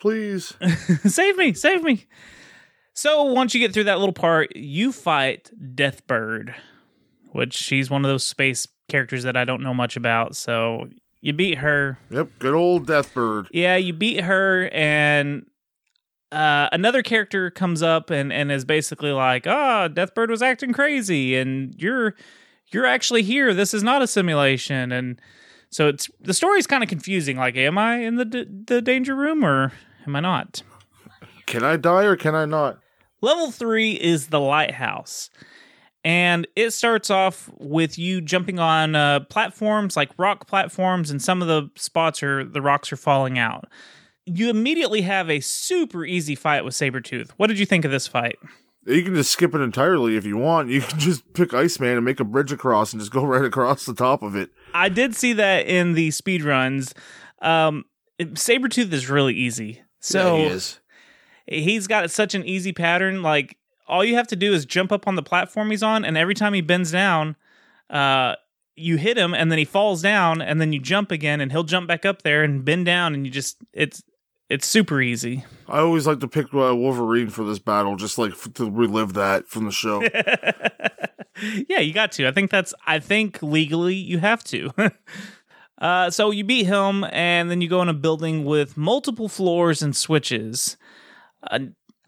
[0.00, 0.54] please.
[1.04, 2.06] save me, save me.
[2.94, 6.54] So once you get through that little part, you fight Deathbird,
[7.32, 10.36] which she's one of those space characters that I don't know much about.
[10.36, 10.88] So
[11.20, 11.98] you beat her.
[12.10, 13.48] yep, good old Deathbird.
[13.50, 15.46] Yeah, you beat her, and
[16.32, 21.36] uh, another character comes up and, and is basically like, "Ah, Deathbird was acting crazy,
[21.36, 22.14] and you're
[22.72, 23.52] you're actually here.
[23.52, 25.20] This is not a simulation." And
[25.70, 27.36] so it's the story's kind of confusing.
[27.36, 29.72] Like, am I in the d- the danger room or
[30.06, 30.62] am I not?
[31.46, 32.78] Can I die or can I not?
[33.20, 35.30] Level three is the lighthouse.
[36.04, 41.40] And it starts off with you jumping on uh, platforms like rock platforms, and some
[41.40, 43.68] of the spots are the rocks are falling out.
[44.26, 47.30] You immediately have a super easy fight with Sabretooth.
[47.36, 48.38] What did you think of this fight?
[48.86, 50.68] You can just skip it entirely if you want.
[50.68, 53.84] You can just pick Iceman and make a bridge across and just go right across
[53.86, 54.50] the top of it.
[54.74, 56.94] I did see that in the speed runs.
[57.40, 57.84] Um,
[58.18, 59.82] it- Sabretooth is really easy.
[60.00, 60.80] So yeah, he is.
[61.46, 63.22] he's got such an easy pattern.
[63.22, 63.56] Like
[63.86, 66.34] all you have to do is jump up on the platform he's on, and every
[66.34, 67.36] time he bends down,
[67.90, 68.34] uh,
[68.74, 71.62] you hit him, and then he falls down, and then you jump again, and he'll
[71.62, 74.02] jump back up there and bend down, and you just it's
[74.52, 75.44] it's super easy.
[75.66, 79.14] I always like to pick uh, Wolverine for this battle, just like f- to relive
[79.14, 80.02] that from the show.
[81.68, 82.28] yeah, you got to.
[82.28, 82.74] I think that's.
[82.86, 84.70] I think legally you have to.
[85.78, 89.80] uh, so you beat him, and then you go in a building with multiple floors
[89.80, 90.76] and switches.
[91.50, 91.60] Uh,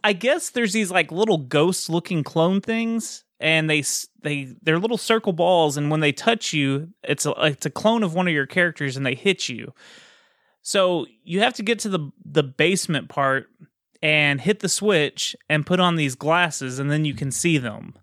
[0.02, 3.82] I guess there's these like little ghost-looking clone things, and they
[4.20, 8.02] they they're little circle balls, and when they touch you, it's a it's a clone
[8.02, 9.72] of one of your characters, and they hit you.
[10.66, 13.48] So you have to get to the the basement part
[14.02, 17.94] and hit the switch and put on these glasses, and then you can see them.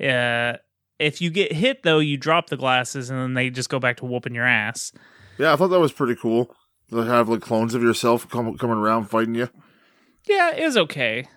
[0.00, 0.54] Uh,
[0.98, 3.98] if you get hit though, you drop the glasses and then they just go back
[3.98, 4.90] to whooping your ass.
[5.38, 6.54] yeah, I thought that was pretty cool.
[6.90, 9.50] To have like clones of yourself come, coming around fighting you.
[10.26, 11.28] Yeah, it was okay.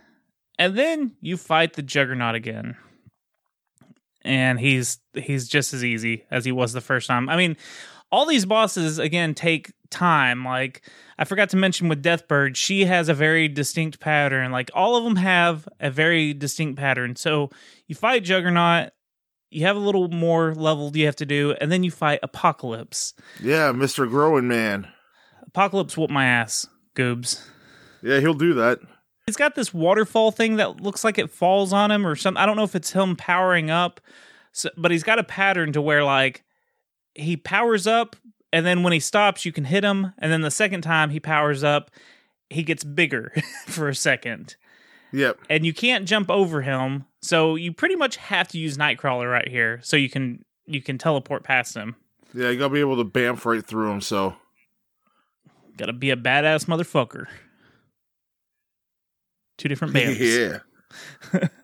[0.57, 2.77] And then you fight the Juggernaut again.
[4.21, 7.27] And he's he's just as easy as he was the first time.
[7.27, 7.57] I mean,
[8.11, 10.43] all these bosses again take time.
[10.45, 14.51] Like I forgot to mention with Deathbird, she has a very distinct pattern.
[14.51, 17.15] Like all of them have a very distinct pattern.
[17.15, 17.49] So
[17.87, 18.91] you fight Juggernaut,
[19.49, 23.13] you have a little more level you have to do, and then you fight Apocalypse.
[23.41, 24.87] Yeah, Mister Growing Man.
[25.47, 27.45] Apocalypse whoop my ass, goobs.
[28.01, 28.79] Yeah, he'll do that.
[29.25, 32.41] He's got this waterfall thing that looks like it falls on him or something.
[32.41, 34.01] I don't know if it's him powering up,
[34.51, 36.43] so, but he's got a pattern to where like
[37.15, 38.15] he powers up
[38.53, 41.19] and then when he stops, you can hit him, and then the second time he
[41.21, 41.89] powers up,
[42.49, 43.31] he gets bigger
[43.67, 44.55] for a second.
[45.13, 45.39] Yep.
[45.49, 47.05] and you can't jump over him.
[47.21, 50.97] So you pretty much have to use Nightcrawler right here, so you can you can
[50.97, 51.95] teleport past him.
[52.33, 54.01] Yeah, you gotta be able to bamf right through him.
[54.01, 54.35] So
[55.77, 57.25] Got to be a badass motherfucker.
[59.57, 60.19] Two different bamfs.
[61.31, 61.47] yeah,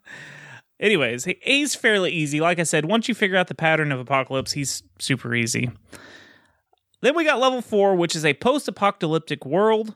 [0.79, 2.39] Anyways, he's fairly easy.
[2.39, 5.71] Like I said, once you figure out the pattern of Apocalypse, he's super easy.
[7.01, 9.95] Then we got level four, which is a post apocalyptic world.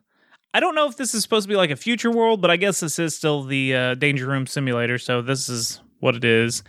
[0.53, 2.57] I don't know if this is supposed to be like a future world, but I
[2.57, 6.63] guess this is still the uh, Danger Room simulator, so this is what it is.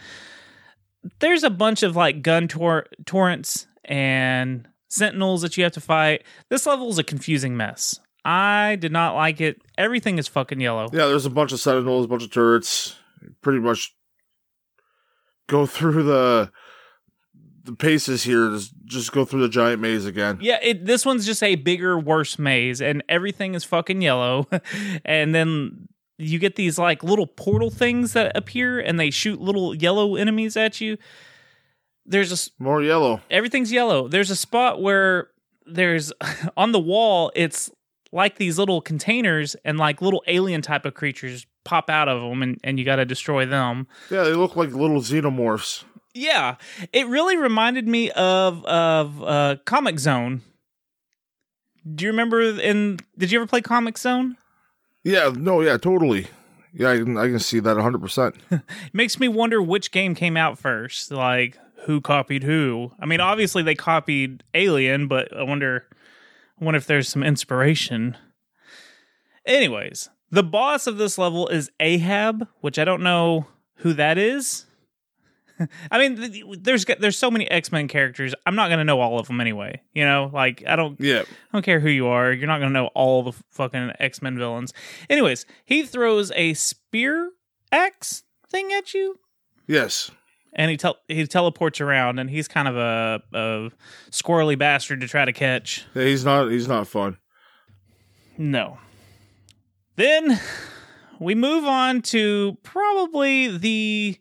[1.19, 6.23] There's a bunch of like gun tor- torrents and sentinels that you have to fight.
[6.49, 7.99] This level is a confusing mess.
[8.25, 9.61] I did not like it.
[9.77, 10.89] Everything is fucking yellow.
[10.93, 11.07] yeah.
[11.07, 12.95] There's a bunch of sentinels, a bunch of turrets.
[13.41, 13.93] Pretty much
[15.49, 16.51] go through the
[17.65, 18.51] the paces here.
[18.51, 20.39] Just just go through the giant maze again.
[20.41, 24.49] Yeah, it, this one's just a bigger, worse maze, and everything is fucking yellow.
[25.05, 29.75] and then you get these like little portal things that appear, and they shoot little
[29.75, 30.97] yellow enemies at you.
[32.05, 33.21] There's a More yellow.
[33.31, 34.09] everything's yellow.
[34.09, 35.29] There's a spot where
[35.67, 36.13] there's
[36.57, 37.31] on the wall.
[37.37, 37.71] It's
[38.11, 42.43] like these little containers, and like little alien type of creatures pop out of them,
[42.43, 43.87] and, and you got to destroy them.
[44.11, 45.85] Yeah, they look like little xenomorphs.
[46.15, 46.57] Yeah,
[46.93, 50.43] it really reminded me of of uh, Comix Zone.
[51.95, 52.41] Do you remember?
[52.41, 54.37] In did you ever play Comix Zone?
[55.05, 56.29] Yeah, no, yeah, totally.
[56.75, 58.01] Yeah, I can I can see that 100.
[58.01, 58.37] percent
[58.93, 61.11] makes me wonder which game came out first.
[61.11, 62.93] Like who copied who?
[63.01, 65.87] I mean, obviously they copied Alien, but I wonder,
[66.61, 68.17] I wonder if there's some inspiration.
[69.45, 74.65] Anyways, the boss of this level is Ahab, which I don't know who that is.
[75.91, 78.35] I mean, there's there's so many X Men characters.
[78.47, 79.83] I'm not gonna know all of them anyway.
[79.93, 82.33] You know, like I don't Yeah, I don't care who you are.
[82.33, 84.73] You're not going to know all the fucking X Men villains.
[85.09, 87.31] Anyways, he throws a spear
[87.71, 89.19] axe thing at you,
[89.69, 90.11] yes,
[90.55, 93.71] and he tel- he teleports around, and he's kind of a, a
[94.11, 95.85] squirrely bastard to try to catch.
[95.95, 96.05] yeah.
[96.05, 97.19] He's not he's not fun.
[98.39, 98.79] No.
[99.97, 100.41] Then
[101.19, 104.19] we move on to probably the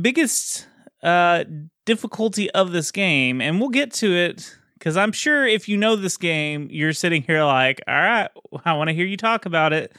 [0.00, 0.66] biggest
[1.02, 1.44] uh,
[1.84, 5.94] difficulty of this game, and we'll get to it because I'm sure if you know
[5.94, 8.28] this game, you're sitting here like, all right,
[8.64, 9.94] I want to hear you talk about it.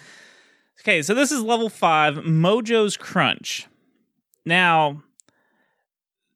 [0.81, 3.67] Okay, so this is level five, Mojo's Crunch.
[4.43, 5.03] Now,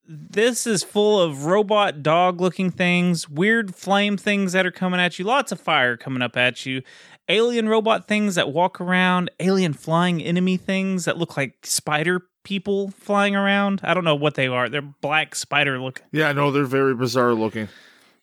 [0.08, 5.18] this is full of robot dog looking things, weird flame things that are coming at
[5.18, 6.84] you, lots of fire coming up at you,
[7.30, 12.92] alien robot things that walk around, alien flying enemy things that look like spider people
[12.92, 13.82] flying around.
[13.84, 14.70] I don't know what they are.
[14.70, 17.68] They're black spider looking Yeah, no, they're very bizarre looking.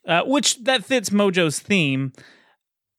[0.07, 2.13] uh, which that fits Mojo's theme.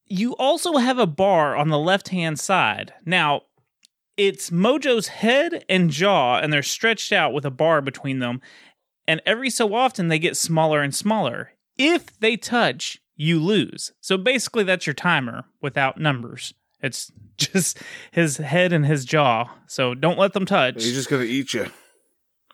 [0.06, 2.94] You also have a bar on the left hand side.
[3.06, 3.44] Now,
[4.18, 8.42] it's Mojo's head and jaw, and they're stretched out with a bar between them.
[9.08, 11.52] And every so often, they get smaller and smaller.
[11.78, 13.92] If they touch, you lose.
[14.02, 16.54] So basically, that's your timer without numbers.
[16.82, 17.80] It's just
[18.12, 19.50] his head and his jaw.
[19.68, 20.84] So don't let them touch.
[20.84, 21.68] He's just gonna eat you.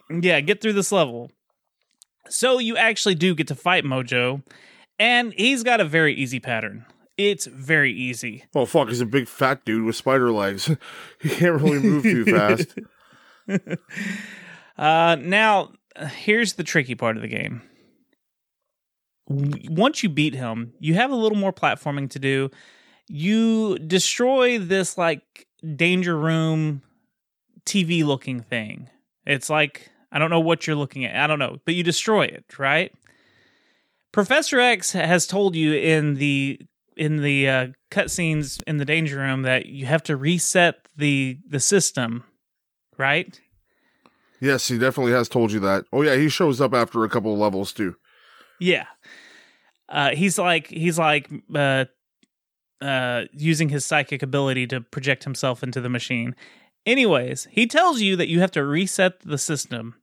[0.10, 1.32] Yeah, get through this level.
[2.30, 4.44] So you actually do get to fight Mojo,
[4.98, 6.86] and he's got a very easy pattern.
[7.18, 8.46] It's very easy.
[8.56, 10.66] Oh fuck, he's a big fat dude with spider legs.
[11.22, 12.78] he can't really move too fast.
[14.78, 17.62] Uh, now, here's the tricky part of the game.
[19.30, 22.50] Once you beat him, you have a little more platforming to do.
[23.08, 26.82] You destroy this like danger room
[27.66, 28.90] TV looking thing.
[29.26, 31.16] It's like I don't know what you're looking at.
[31.16, 32.92] I don't know, but you destroy it, right?
[34.12, 36.60] Professor X has told you in the
[36.98, 41.60] in the uh, cutscenes in the danger room that you have to reset the the
[41.60, 42.24] system,
[42.98, 43.40] right?
[44.42, 45.86] Yes, he definitely has told you that.
[45.94, 47.96] Oh yeah, he shows up after a couple levels too.
[48.60, 48.86] Yeah.
[49.88, 51.86] Uh, he's like he's like uh,
[52.82, 56.36] uh, using his psychic ability to project himself into the machine.
[56.86, 59.96] Anyways, he tells you that you have to reset the system.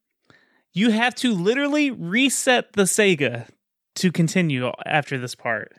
[0.73, 3.49] You have to literally reset the Sega
[3.97, 5.73] to continue after this part.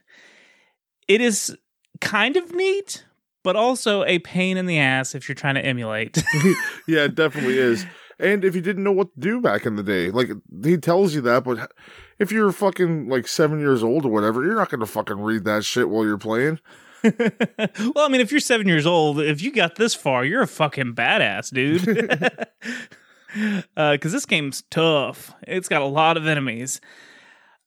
[1.07, 1.55] It is
[2.01, 3.05] kind of neat,
[3.43, 6.21] but also a pain in the ass if you're trying to emulate.
[6.87, 7.85] Yeah, it definitely is.
[8.19, 10.29] And if you didn't know what to do back in the day, like
[10.63, 11.71] he tells you that, but
[12.17, 15.63] if you're fucking like seven years old or whatever, you're not gonna fucking read that
[15.63, 16.59] shit while you're playing.
[17.03, 20.47] well, I mean, if you're seven years old, if you got this far, you're a
[20.47, 22.31] fucking badass, dude.
[23.75, 25.33] Because this game's tough.
[25.47, 26.81] It's got a lot of enemies.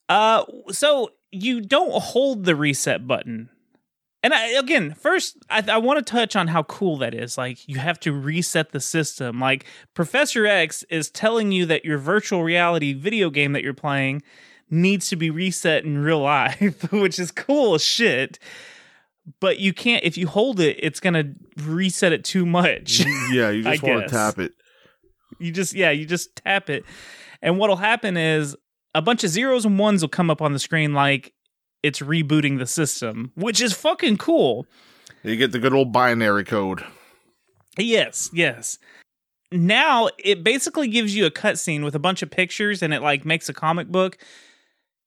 [0.09, 3.51] Uh, so you don't hold the reset button.
[4.23, 7.39] And I, again, first, I, I want to touch on how cool that is.
[7.39, 9.41] Like, you have to reset the system.
[9.41, 9.65] Like,
[9.95, 14.23] Professor X is telling you that your virtual reality video game that you're playing
[14.69, 18.39] needs to be reset in real life, which is cool as shit.
[19.41, 23.05] But you can't, if you hold it, it's going to reset it too much.
[23.31, 24.53] Yeah, you just want to tap it.
[25.39, 26.85] you just, yeah, you just tap it.
[27.41, 28.55] And what'll happen is
[28.95, 31.33] a bunch of zeros and ones will come up on the screen like
[31.83, 34.67] it's rebooting the system, which is fucking cool.
[35.23, 36.85] You get the good old binary code.
[37.79, 38.79] Yes, yes.
[39.53, 43.25] Now it basically gives you a cutscene with a bunch of pictures and it like
[43.25, 44.19] makes a comic book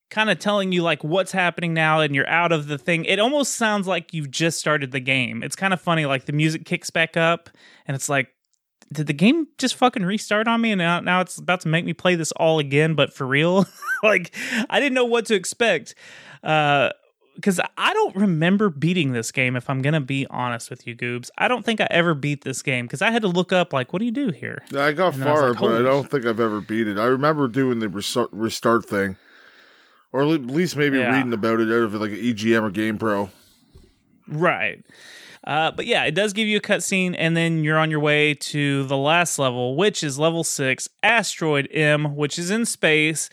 [0.10, 3.06] kind of telling you like what's happening now and you're out of the thing.
[3.06, 5.42] It almost sounds like you've just started the game.
[5.42, 7.50] It's kind of funny like the music kicks back up
[7.88, 8.30] and it's like
[8.92, 11.84] did the game just fucking restart on me and now, now it's about to make
[11.84, 13.66] me play this all again but for real?
[14.04, 14.36] like
[14.70, 15.96] I didn't know what to expect.
[16.44, 16.90] Uh
[17.36, 19.56] because I don't remember beating this game.
[19.56, 22.62] If I'm gonna be honest with you, Goobs, I don't think I ever beat this
[22.62, 24.62] game because I had to look up like, what do you do here?
[24.78, 27.00] I got And I far, like, but I don't think I've ever beat it.
[27.00, 29.16] I remember doing the restart, restart thing,
[30.12, 31.12] or at least maybe Yeah.
[31.16, 33.32] reading about it out of like an EGM or Game Pro.
[34.28, 34.84] Right.
[35.44, 38.36] Uh, but yeah, it does give you a cutscene, and then you're on your way
[38.36, 43.30] to the last level, which is level six, Asteroid M, which is in space.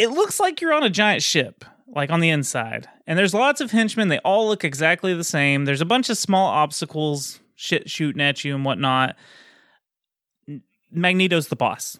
[0.00, 1.64] It looks like you're on a giant ship,
[1.94, 2.88] like on the inside.
[3.06, 4.08] And there's lots of henchmen.
[4.08, 5.64] They all look exactly the same.
[5.64, 9.16] There's a bunch of small obstacles, shit shooting at you and whatnot.
[10.90, 11.98] Magneto's the boss.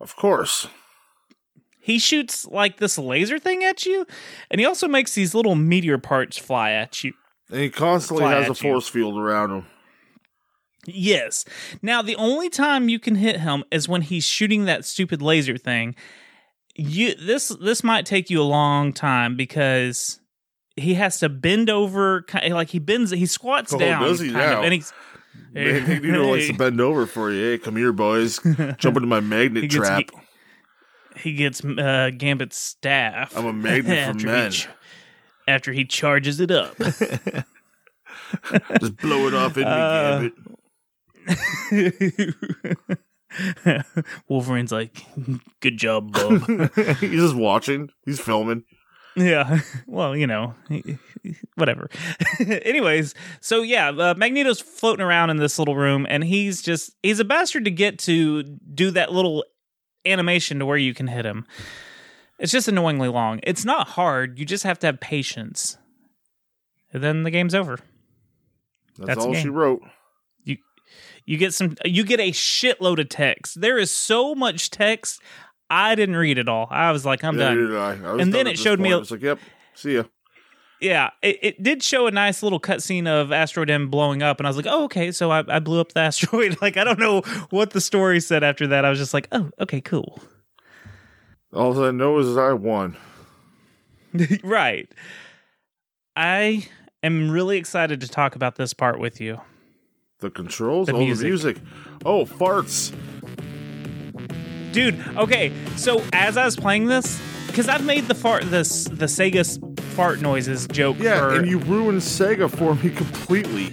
[0.00, 0.68] Of course.
[1.80, 4.06] He shoots like this laser thing at you,
[4.50, 7.14] and he also makes these little meteor parts fly at you.
[7.50, 8.70] And he constantly Fly has a at you.
[8.72, 9.66] force field around him.
[10.86, 11.44] Yes.
[11.82, 15.56] Now the only time you can hit him is when he's shooting that stupid laser
[15.56, 15.94] thing.
[16.80, 20.20] You this this might take you a long time because
[20.76, 24.52] he has to bend over like he bends he squats Oh, down does he kind
[24.54, 24.92] of, and he's
[25.52, 27.50] Man, Magneto likes to bend over for you.
[27.52, 28.38] Hey, come here, boys.
[28.78, 30.04] Jump into my magnet He gets- trap.
[31.16, 33.36] he gets uh, Gambit's staff.
[33.36, 34.50] I'm a magnet for men.
[34.52, 34.68] He ch-
[35.48, 36.76] after he charges it up.
[36.78, 40.30] Just blow it off in Uh, me,
[41.70, 42.98] Gambit.
[44.28, 45.04] Wolverine's like,
[45.60, 46.42] "Good job, bub."
[47.00, 47.90] He's just watching.
[48.04, 48.64] He's filming.
[49.16, 49.60] Yeah.
[49.86, 50.54] Well, you know,
[51.56, 51.88] whatever.
[52.38, 57.18] Anyways, so yeah, uh, Magneto's floating around in this little room, and he's just he's
[57.18, 59.44] a bastard to get to do that little
[60.04, 61.46] animation to where you can hit him.
[62.38, 63.40] It's just annoyingly long.
[63.42, 64.38] It's not hard.
[64.38, 65.78] You just have to have patience.
[66.92, 67.78] And then the game's over.
[68.98, 69.82] That's, That's all she wrote.
[71.28, 73.60] You get some you get a shitload of text.
[73.60, 75.20] There is so much text.
[75.68, 76.66] I didn't read it all.
[76.70, 77.76] I was like, I'm Yeah, done.
[77.76, 78.12] I.
[78.14, 78.94] I And then it showed me point.
[78.94, 79.38] a- It's like, yep,
[79.74, 80.04] see ya.
[80.80, 84.46] Yeah, it, it did show a nice little cutscene of Asteroid M blowing up, and
[84.46, 86.56] I was like, oh, okay, so I, I blew up the asteroid.
[86.62, 87.20] like, I don't know
[87.50, 88.84] what the story said after that.
[88.86, 90.20] I was just like, oh, okay, cool.
[91.52, 92.96] All I know is I won.
[94.42, 94.88] right.
[96.16, 96.66] I
[97.02, 99.40] am really excited to talk about this part with you.
[100.20, 101.22] The controls, The oh, all music.
[101.22, 101.56] the music.
[102.04, 102.92] Oh, farts.
[104.72, 109.06] Dude, okay, so as I was playing this, because I've made the fart, this the
[109.06, 113.72] Sega fart noises joke Yeah, for and you ruined Sega for me completely.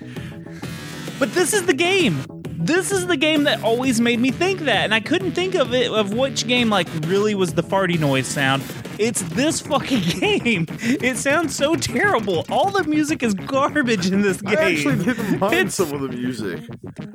[1.19, 2.23] But this is the game.
[2.57, 5.73] This is the game that always made me think that, and I couldn't think of
[5.73, 8.63] it of which game like really was the farty noise sound.
[8.97, 10.65] It's this fucking game.
[10.81, 12.45] It sounds so terrible.
[12.49, 14.57] All the music is garbage in this game.
[14.57, 16.61] I actually didn't mind It's- some of the music.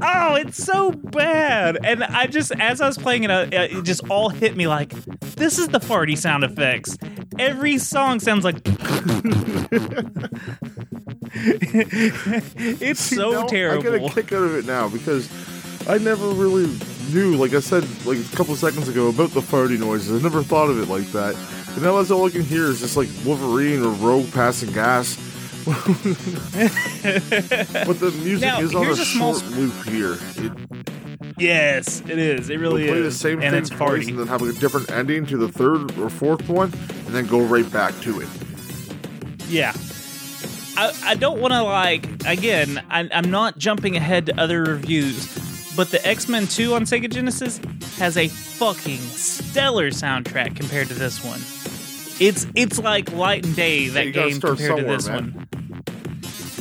[0.03, 1.79] Oh, it's so bad.
[1.85, 4.91] And I just, as I was playing it, uh, it just all hit me like,
[5.37, 6.97] this is the farty sound effects.
[7.39, 8.57] Every song sounds like.
[12.81, 13.95] it's so terrible.
[13.95, 15.31] I get a kick out of it now because
[15.89, 16.67] I never really
[17.13, 20.21] knew, like I said like a couple seconds ago, about the farty noises.
[20.21, 21.35] I never thought of it like that.
[21.75, 25.17] And now that's all I can hear is just like Wolverine or Rogue passing gas.
[25.65, 25.75] but
[28.01, 30.17] the music Now, is on a, a small short loop here.
[30.37, 30.53] It
[31.41, 32.51] Yes, it is.
[32.51, 33.15] It really play is.
[33.15, 35.97] the same and thing it's twice and then have a different ending to the third
[35.99, 36.73] or fourth one,
[37.07, 38.29] and then go right back to it.
[39.49, 39.73] Yeah.
[40.81, 45.27] I, I don't want to, like, again, I, I'm not jumping ahead to other reviews,
[45.77, 47.61] but the X Men 2 on Sega Genesis
[47.99, 51.41] has a fucking stellar soundtrack compared to this one.
[52.19, 55.35] It's it's like light and day that gotta game compared to this man.
[55.35, 55.49] one.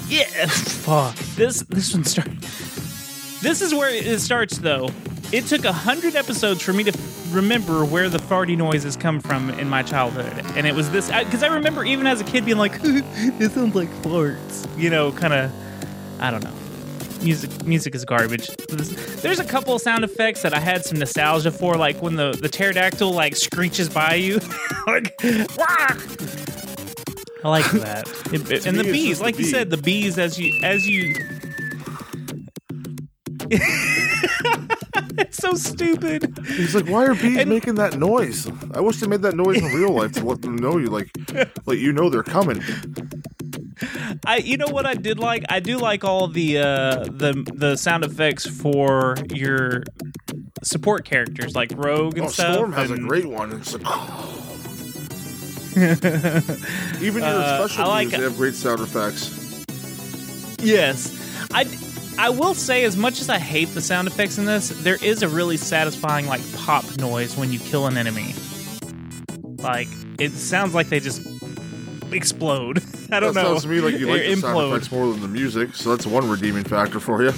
[0.09, 1.15] Yeah, fuck.
[1.35, 3.41] This this one starts.
[3.41, 4.89] This is where it starts though.
[5.31, 6.97] It took a hundred episodes for me to
[7.31, 11.43] remember where the farty noises come from in my childhood, and it was this because
[11.43, 15.33] I remember even as a kid being like, "It sounds like farts," you know, kind
[15.33, 15.51] of.
[16.21, 16.53] I don't know.
[17.21, 18.47] Music, music is garbage.
[18.69, 22.31] There's, a couple of sound effects that I had some nostalgia for, like when the
[22.31, 24.39] the pterodactyl like screeches by you,
[24.87, 25.13] like.
[25.57, 25.95] "Wah!"
[27.41, 29.51] I like that, It- it- and the bees, just the like you bee.
[29.51, 31.13] said, the bees as you as you.
[35.39, 36.37] So stupid.
[36.45, 38.47] He's like, why are bees And- making that noise?
[38.73, 41.09] I wish they made that noise in real life to let them know you like,
[41.65, 42.61] like you know they're coming.
[44.25, 45.45] I you know what I did like?
[45.49, 49.83] I do like all the uh the the sound effects for your
[50.63, 52.53] support characters like Rogue and Oh, stuff.
[52.55, 53.53] Storm has a great one.
[53.53, 53.85] It's like,
[57.01, 59.35] even your Uh, special like- moves, they have great sound effects.
[60.61, 61.15] Yes.
[61.53, 61.63] I
[62.19, 65.23] I will say as much as I hate the sound effects in this, there is
[65.23, 68.35] a really satisfying like pop noise when you kill an enemy.
[69.59, 69.87] Like
[70.19, 71.25] it sounds like they just
[72.11, 72.79] explode.
[73.11, 73.51] I don't that know.
[73.51, 76.05] sounds to me like you like the sound effects more than the music, so that's
[76.05, 77.31] one redeeming factor for you.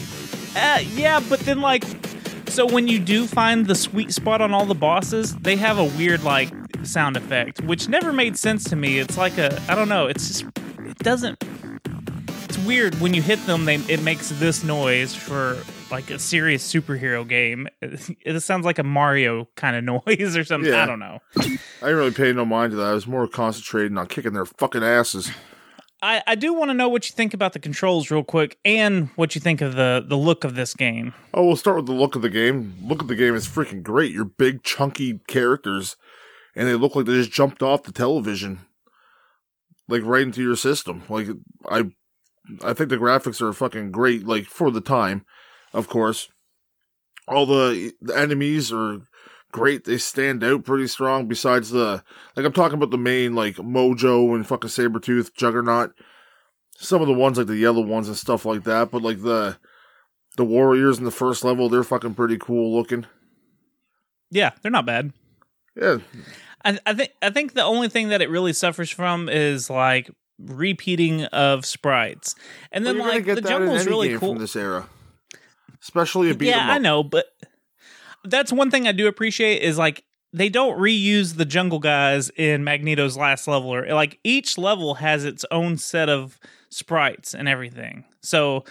[0.55, 1.84] Uh, yeah, but then like,
[2.47, 5.86] so when you do find the sweet spot on all the bosses, they have a
[5.95, 6.51] weird like
[6.82, 8.97] sound effect, which never made sense to me.
[8.97, 10.45] It's like a, I don't know, it's just,
[10.79, 11.38] it doesn't.
[12.66, 13.66] Weird when you hit them.
[13.66, 15.57] They it makes this noise for
[15.89, 17.68] like a serious superhero game.
[18.24, 20.72] It, sounds like a Mario kind of noise or something.
[20.72, 20.84] Yeah.
[20.84, 21.20] I don't know.
[21.38, 22.88] I didn't really pay no mind to that.
[22.88, 25.32] I was more concentrating on kicking their fucking asses.
[26.01, 29.09] I, I do want to know what you think about the controls real quick, and
[29.16, 31.14] what you think of the the look of this game.
[31.34, 32.76] Oh, we'll start with the look of the game.
[32.82, 34.12] Look at the game is freaking great.
[34.12, 35.95] You're big, chunky characters,
[36.55, 38.62] and they look like they just jumped off the television,
[39.88, 41.03] like right into your system.
[41.07, 41.28] Like
[41.70, 41.91] I,
[42.63, 44.25] I think the graphics are fucking great.
[44.25, 45.25] Like for the time,
[45.73, 46.29] of course.
[47.27, 49.01] All the, the enemies are
[49.51, 49.85] great.
[49.85, 51.27] They stand out pretty strong.
[51.27, 52.03] Besides the,
[52.35, 55.93] like I'm talking about the main like Mojo and fucking Sabretooth, Juggernaut.
[56.77, 59.57] Some of the ones like the yellow ones and stuff like that, but like the
[60.37, 63.05] the warriors in the first level, they're fucking pretty cool looking.
[64.31, 65.13] Yeah, they're not bad.
[65.75, 65.97] Yeah,
[66.65, 70.09] I, I think I think the only thing that it really suffers from is like
[70.45, 72.35] repeating of sprites,
[72.71, 74.33] and then Well, like the jungle that in jungle's any really cool.
[74.33, 74.87] from this era,
[75.81, 77.27] especially a beat 'em yeah, I know, but
[78.23, 82.63] that's one thing I do appreciate is like they don't reuse the jungle guys in
[82.63, 86.39] Magneto's last level, or like each level has its own set of
[86.69, 88.05] sprites and everything.
[88.21, 88.63] So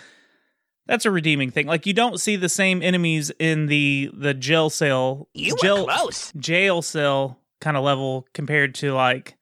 [0.87, 1.67] that's a redeeming thing.
[1.67, 6.33] Like you don't see the same enemies in the the jail cell, You jail, close.
[6.39, 9.37] jail cell kind of level compared to like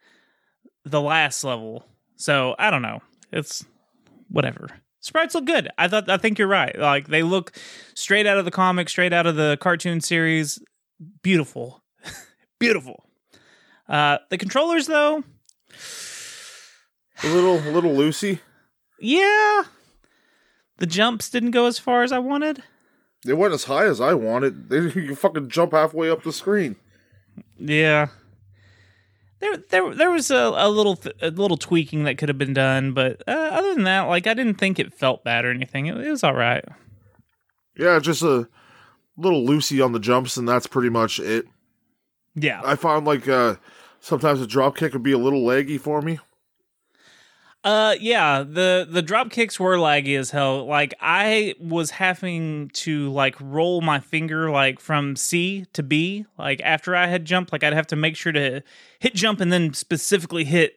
[0.85, 1.85] the last level.
[2.19, 3.01] So I don't know.
[3.33, 3.65] It's
[4.29, 4.69] whatever.
[5.01, 5.71] Sprites look good.
[5.79, 6.77] I thought I think you're right.
[6.79, 7.53] Like they look
[7.95, 10.59] straight out of the comic, straight out of the cartoon series.
[11.23, 11.83] Beautiful.
[12.59, 13.05] Beautiful.
[13.89, 15.23] Uh the controllers though,
[17.25, 18.41] A little, a little loosey.
[19.01, 19.63] yeah.
[20.79, 22.63] The jumps didn't go as far as I wanted.
[23.25, 24.69] They went as high as I wanted.
[24.69, 26.77] They you fucking jump halfway up the screen.
[27.59, 28.09] Yeah.
[29.41, 32.93] There, there, there was a, a little, a little tweaking that could have been done,
[32.93, 35.87] but uh, other than that, like I didn't think it felt bad or anything.
[35.87, 36.65] It, it was all right.
[37.77, 38.49] Yeah, just a
[39.17, 41.47] little loosey on the jumps, and that's pretty much it.
[42.35, 43.57] Yeah, I found like uh
[44.01, 46.19] sometimes a drop kick would be a little laggy for me.
[47.65, 48.43] Uh, yeah.
[48.43, 50.65] The the drop kicks were laggy as hell.
[50.67, 56.25] Like I was having to like roll my finger like from C to B.
[56.39, 58.63] Like after I had jumped, like I'd have to make sure to
[59.01, 60.75] hit jump and then specifically hit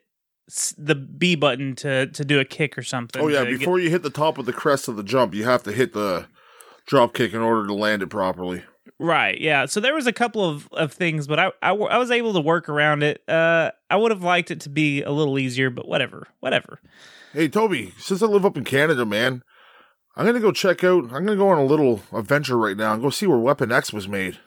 [0.77, 3.21] the B button to to do a kick or something.
[3.21, 5.33] Oh yeah, to get- before you hit the top of the crest of the jump,
[5.33, 6.25] you have to hit the
[6.87, 8.63] drop kick in order to land it properly.
[9.01, 9.41] Right.
[9.41, 9.65] Yeah.
[9.65, 12.69] So there was a couple of, of things, but I I was able to work
[12.69, 13.27] around it.
[13.27, 16.27] Uh, I would have liked it to be a little easier, but whatever.
[16.39, 16.79] Whatever.
[17.33, 19.41] Hey Toby, since I live up in Canada, man,
[20.15, 21.05] I'm gonna go check out.
[21.05, 23.91] I'm gonna go on a little adventure right now and go see where Weapon X
[23.91, 24.37] was made.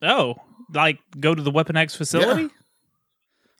[0.00, 0.36] Oh,
[0.72, 2.44] like go to the Weapon X facility?
[2.44, 2.48] Yeah.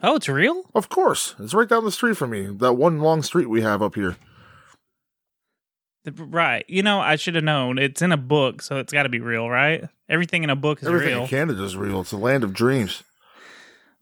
[0.02, 0.62] Oh, it's real?
[0.74, 2.46] Of course, it's right down the street from me.
[2.46, 4.16] That one long street we have up here.
[6.04, 6.64] The- Right.
[6.68, 7.78] You know, I should have known.
[7.78, 9.84] It's in a book, so it's got to be real, right?
[10.08, 11.22] Everything in a book is Everything real.
[11.22, 12.00] in Canada is real.
[12.00, 13.02] It's a land of dreams.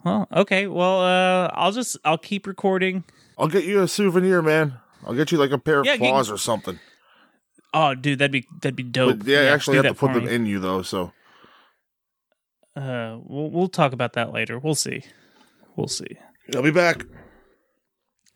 [0.04, 0.66] Well, okay.
[0.68, 3.04] Well, uh, I'll just I'll keep recording.
[3.36, 4.74] I'll get you a souvenir, man.
[5.04, 6.78] I'll get you like a pair of Yeah, get- claws or something.
[7.74, 9.18] Oh, dude, that'd be that'd be dope.
[9.18, 10.32] But yeah, I actually do have to put them me.
[10.34, 10.82] in you though.
[10.82, 11.12] So
[12.76, 14.58] Uh, we'll we'll talk about that later.
[14.58, 15.02] We'll see.
[15.76, 16.16] We'll see.
[16.54, 17.04] I'll be back.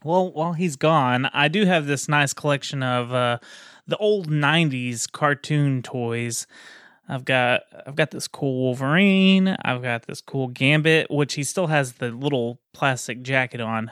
[0.04, 3.38] Well, while he's gone, I do have this nice collection of uh,
[3.86, 6.46] the old '90s cartoon toys.
[7.08, 9.56] I've got I've got this cool Wolverine.
[9.64, 13.90] I've got this cool Gambit, which he still has the little plastic jacket on.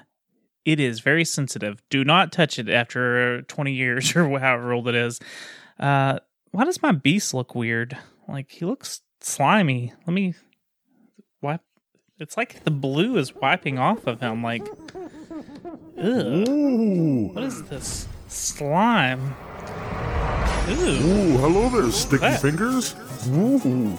[0.65, 1.83] It is very sensitive.
[1.91, 5.19] Do not touch it after 20 years or however old it is.
[5.79, 6.19] Uh,
[6.51, 7.97] why does my beast look weird?
[8.29, 9.93] Like he looks slimy.
[10.07, 10.35] Let me.
[12.21, 14.43] It's like the blue is wiping off of him.
[14.43, 14.69] Like.
[15.99, 17.29] Ooh.
[17.33, 19.35] What is this slime?
[20.69, 20.73] Ooh.
[20.73, 22.95] Ooh, hello there, sticky That- fingers.
[23.29, 23.99] Ooh.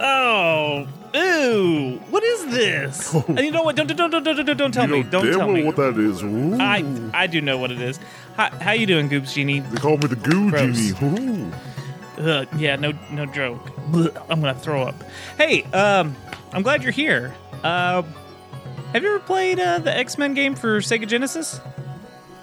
[0.00, 0.88] Oh.
[1.14, 1.98] Ooh.
[2.10, 3.14] What is this?
[3.28, 3.76] And you know what?
[3.76, 5.02] Don't don't don't don't, don't, don't tell you me.
[5.04, 5.62] Don't damn tell well me.
[5.62, 6.20] what that is.
[6.24, 6.58] Ooh.
[6.60, 6.84] I
[7.14, 8.00] I do know what it is.
[8.36, 9.60] How, how you doing, Goobs Genie?
[9.60, 10.76] They call me the goo Gross.
[10.98, 11.46] genie.
[11.46, 11.52] Ooh.
[12.18, 13.64] Ugh, yeah, no no joke.
[13.92, 14.96] Blech, I'm gonna throw up.
[15.38, 16.16] Hey, um,
[16.52, 17.34] I'm glad you're here.
[17.62, 18.02] Uh,
[18.92, 21.60] have you ever played uh, the X Men game for Sega Genesis?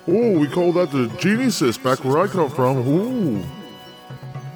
[0.07, 2.77] Oh, we call that the Genesis back where I come from.
[2.87, 3.43] Ooh.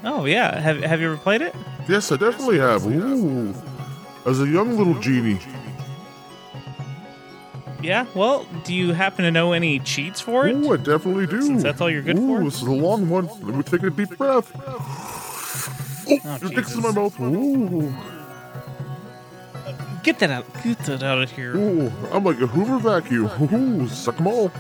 [0.04, 0.60] Oh yeah.
[0.60, 1.54] Have Have you ever played it?
[1.88, 2.86] Yes, I definitely have.
[2.88, 3.54] Ooh.
[4.26, 5.40] As a young little genie.
[7.82, 8.06] Yeah.
[8.16, 10.56] Well, do you happen to know any cheats for it?
[10.56, 11.42] Oh, I definitely do.
[11.42, 12.44] Since that's all you're good Ooh, for?
[12.46, 13.28] this is a long one.
[13.28, 14.52] Let me take a deep breath.
[14.66, 15.00] Oh,
[16.26, 17.18] Oh, your dick's in my mouth.
[17.22, 17.94] Ooh.
[20.04, 20.46] Get that out.
[20.64, 21.56] Get that out of here.
[21.56, 23.30] Ooh, I'm like a Hoover vacuum.
[23.54, 24.52] Ooh, suck 'em all.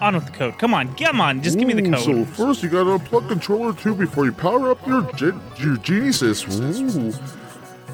[0.00, 0.58] On with the code.
[0.58, 0.94] Come on.
[0.94, 1.42] Come on.
[1.42, 2.04] Just give me the Ooh, code.
[2.04, 6.44] So first you gotta unplug controller 2 before you power up your gen- your Genesis.
[6.60, 7.12] Ooh.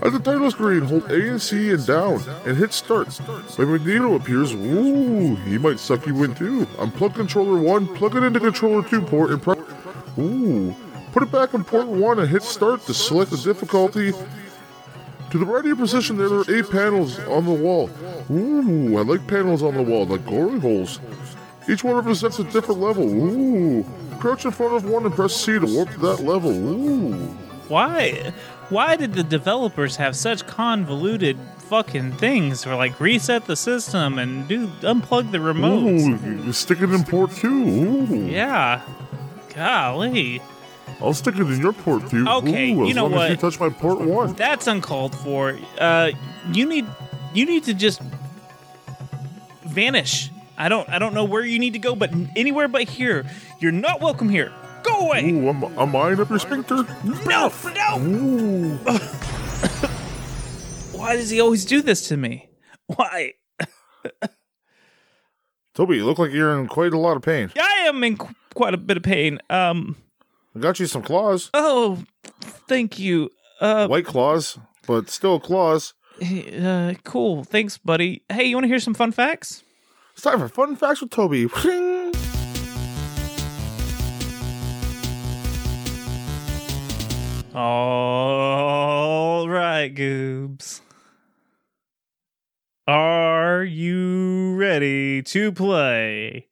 [0.04, 3.06] At the title screen, hold A and C and down, and hit start.
[3.56, 6.66] When Magneto appears, ooh, he might suck you in too.
[6.78, 9.58] Unplug controller 1, plug it into controller 2 port, and press.
[10.18, 10.74] Ooh.
[11.12, 14.12] Put it back in port 1 and hit start to select the difficulty.
[15.32, 17.88] To the right of your position, there are eight panels on the wall.
[18.30, 21.00] Ooh, I like panels on the wall, like glory holes.
[21.66, 23.04] Each one represents a different level.
[23.08, 23.82] Ooh.
[24.20, 26.50] Crouch in front of one and press C to warp to that level.
[26.50, 27.14] Ooh.
[27.68, 28.34] Why?
[28.68, 34.46] Why did the developers have such convoluted fucking things for like reset the system and
[34.46, 36.22] do unplug the remotes?
[36.42, 37.48] Ooh, you stick it in port two.
[37.48, 38.26] Ooh.
[38.26, 38.82] Yeah.
[39.54, 40.42] Golly.
[41.02, 42.26] I'll stick it in your port two.
[42.28, 43.40] Okay, Ooh, you know as you what?
[43.40, 44.32] touch my port one.
[44.34, 45.58] That's uncalled for.
[45.78, 46.12] Uh
[46.52, 46.86] you need
[47.34, 48.00] you need to just
[49.64, 50.30] vanish.
[50.56, 53.24] I don't I don't know where you need to go, but anywhere but here.
[53.58, 54.52] You're not welcome here.
[54.84, 55.30] Go away.
[55.30, 56.84] Ooh, I'm, I'm eyeing up your sphincter.
[57.26, 57.98] No, no.
[58.00, 58.76] Ooh.
[60.92, 62.48] Why does he always do this to me?
[62.86, 63.34] Why?
[65.74, 67.50] Toby, you look like you're in quite a lot of pain.
[67.58, 69.38] I am in qu- quite a bit of pain.
[69.50, 69.96] Um
[70.54, 71.50] I got you some claws.
[71.54, 72.02] oh,
[72.68, 73.30] thank you.
[73.60, 75.94] Uh, White claws, but still claws.
[76.20, 77.44] uh cool.
[77.44, 78.22] Thanks, buddy.
[78.28, 79.62] Hey, you want to hear some fun facts?
[80.12, 81.46] It's time for fun facts with Toby.
[87.84, 90.80] All right, Goobs.
[92.86, 96.48] Are you ready to play?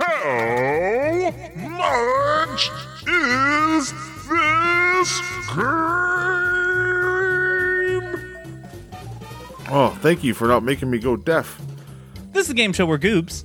[0.00, 1.32] How
[1.68, 2.70] much
[3.06, 3.92] is
[4.28, 5.20] this
[5.54, 6.00] game?
[9.72, 11.60] Oh, thank you for not making me go deaf.
[12.32, 13.44] This is a game show where Goobs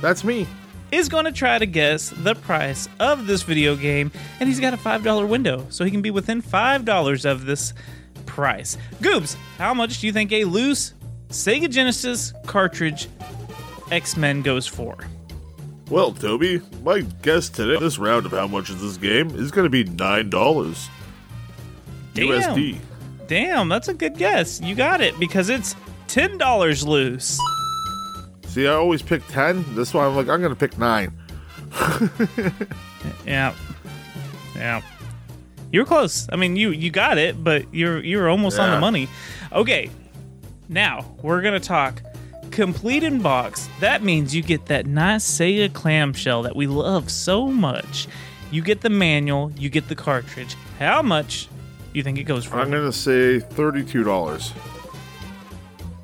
[0.00, 0.46] That's me.
[0.90, 4.74] is going to try to guess the price of this video game, and he's got
[4.74, 7.72] a $5 window, so he can be within $5 of this
[8.26, 8.76] price.
[9.00, 10.94] Goobs, how much do you think a loose
[11.28, 13.08] Sega Genesis cartridge
[13.90, 14.96] X Men goes for?
[15.90, 19.64] Well, Toby, my guess today, this round of how much is this game is going
[19.64, 20.88] to be nine dollars
[22.14, 22.78] USD.
[23.26, 24.60] Damn, that's a good guess.
[24.60, 25.74] You got it because it's
[26.08, 27.38] $10 loose.
[28.46, 29.64] See, I always pick ten.
[29.76, 31.12] This one, I'm like, I'm going to pick nine.
[33.24, 33.54] Yeah.
[34.54, 34.82] Yeah.
[35.72, 36.26] You were close.
[36.30, 39.08] I mean, you you got it, but you're you're almost on the money.
[39.52, 39.88] Okay.
[40.68, 42.02] Now, we're going to talk
[42.60, 43.68] complete in box.
[43.80, 48.06] That means you get that nice Sega clamshell that we love so much.
[48.50, 50.56] You get the manual, you get the cartridge.
[50.78, 52.58] How much do you think it goes for?
[52.58, 54.52] I'm going to say thirty-two dollars.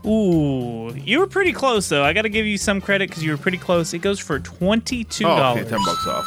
[0.07, 2.05] Ooh, you were pretty close though.
[2.05, 3.93] I got to give you some credit cuz you were pretty close.
[3.93, 5.25] It goes for $22.
[5.27, 6.27] Oh, okay, ten bucks off.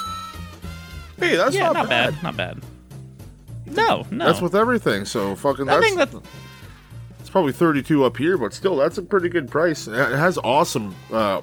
[1.18, 2.14] Hey, that's Yeah, not, not bad.
[2.14, 2.24] bad.
[2.24, 2.62] Not bad.
[3.66, 4.26] No, no.
[4.26, 5.06] That's with everything.
[5.06, 5.70] So fucking.
[5.70, 6.10] I think that
[7.30, 9.86] it's probably thirty-two up here, but still, that's a pretty good price.
[9.86, 11.42] It has awesome uh,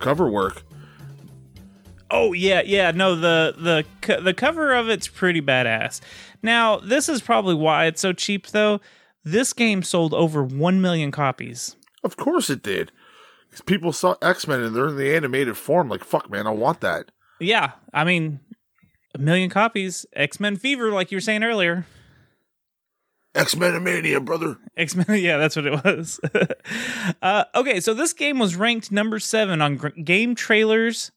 [0.00, 0.64] cover work.
[2.10, 2.90] Oh yeah, yeah.
[2.90, 6.00] No, the the the cover of it's pretty badass.
[6.42, 8.80] Now, this is probably why it's so cheap though.
[9.22, 11.76] This game sold over 1 million copies.
[12.02, 12.90] Of course it did.
[13.64, 15.88] people saw X Men and they're in the animated form.
[15.88, 17.12] Like, fuck, man, I want that.
[17.38, 18.40] Yeah, I mean,
[19.14, 20.04] a million copies.
[20.14, 21.86] X-Men Fever like you were saying earlier.
[23.38, 24.56] X Men Mania, brother.
[24.76, 25.06] X Men.
[25.10, 26.20] Yeah, that's what it was.
[27.22, 31.12] uh, okay, so this game was ranked number seven on gr- game trailers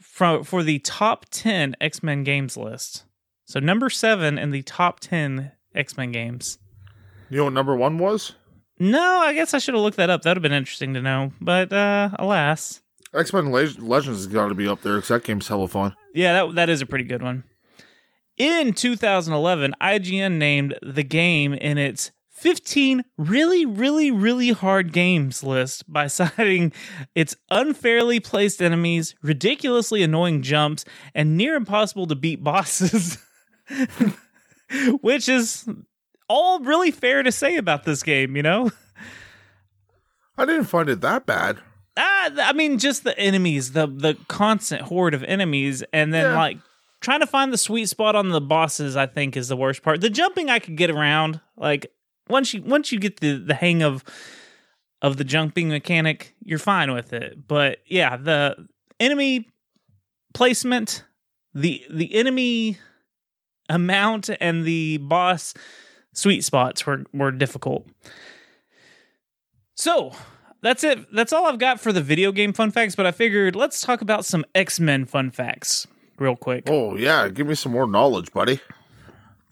[0.00, 3.04] for for the top ten X Men games list.
[3.44, 6.58] So number seven in the top ten X Men games.
[7.30, 8.32] You know what number one was?
[8.78, 10.22] No, I guess I should have looked that up.
[10.22, 12.80] That would have been interesting to know, but uh, alas.
[13.14, 15.94] X Men Le- Legends has got to be up there because that game's hella fun.
[16.14, 17.44] Yeah, that that is a pretty good one.
[18.36, 25.90] In 2011, IGN named the game in its 15 really, really, really hard games list
[25.90, 26.72] by citing
[27.14, 33.18] its unfairly placed enemies, ridiculously annoying jumps, and near impossible to beat bosses.
[35.00, 35.68] Which is
[36.28, 38.72] all really fair to say about this game, you know?
[40.36, 41.58] I didn't find it that bad.
[41.96, 46.36] Ah, I mean, just the enemies, the the constant horde of enemies, and then Yeah.
[46.36, 46.58] like
[47.04, 48.96] trying to find the sweet spot on the bosses.
[48.96, 50.00] I think is the worst part.
[50.00, 51.40] The jumping I could get around.
[51.56, 51.92] Like
[52.28, 54.02] once you once you get the the hang of
[55.02, 57.46] of the jumping mechanic, you're fine with it.
[57.46, 58.66] But yeah, the
[58.98, 59.48] enemy
[60.32, 61.04] placement,
[61.52, 62.78] the the enemy
[63.68, 65.54] amount, and the boss
[66.14, 67.86] sweet spots were were difficult.
[69.76, 70.12] So
[70.62, 71.12] that's it.
[71.12, 72.96] That's all I've got for the video game fun facts.
[72.96, 75.86] But I figured let's talk about some X Men fun facts
[76.18, 76.64] real quick.
[76.68, 78.60] Oh yeah, give me some more knowledge, buddy.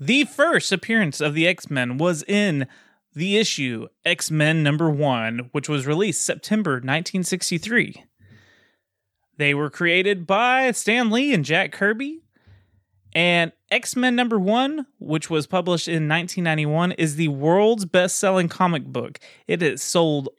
[0.00, 2.66] The first appearance of the X Men was in
[3.14, 8.04] the issue X Men number one, which was released September 1963.
[9.36, 12.20] They were created by Stan Lee and Jack Kirby.
[13.14, 18.48] And X Men number one, which was published in 1991, is the world's best selling
[18.48, 19.18] comic book.
[19.46, 20.30] It has sold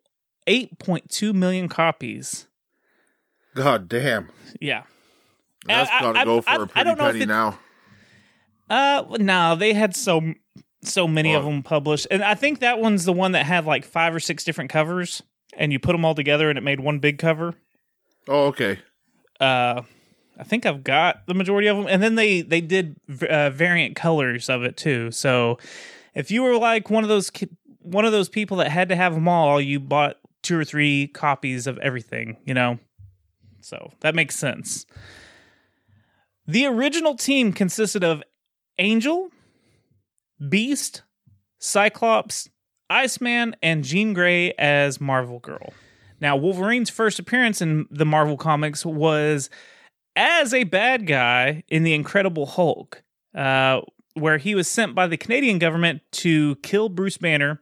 [0.47, 2.47] 8.2 million copies.
[3.55, 4.83] God damn, Yeah.
[5.65, 7.27] That's I- got to I- go for I- a pretty don't know if penny it-
[7.27, 7.59] now.
[8.69, 10.33] Uh, no, they had so
[10.83, 13.85] so many of them published, and I think that one's the one that had like
[13.85, 15.21] five or six different covers,
[15.55, 17.53] and you put them all together, and it made one big cover.
[18.27, 18.79] Oh okay.
[19.39, 19.81] Uh,
[20.37, 22.95] I think I've got the majority of them, and then they they did
[23.29, 25.11] uh, variant colors of it too.
[25.11, 25.57] So
[26.15, 27.31] if you were like one of those
[27.79, 31.07] one of those people that had to have them all, you bought two or three
[31.07, 32.79] copies of everything, you know.
[33.61, 34.85] So that makes sense.
[36.45, 38.21] The original team consisted of
[38.77, 39.29] Angel,
[40.49, 41.03] Beast,
[41.59, 42.49] Cyclops,
[42.89, 45.73] Iceman, and Jean Grey as Marvel Girl.
[46.19, 49.49] Now, Wolverine's first appearance in the Marvel comics was
[50.15, 53.81] as a bad guy in The Incredible Hulk, uh,
[54.13, 57.61] where he was sent by the Canadian government to kill Bruce Banner.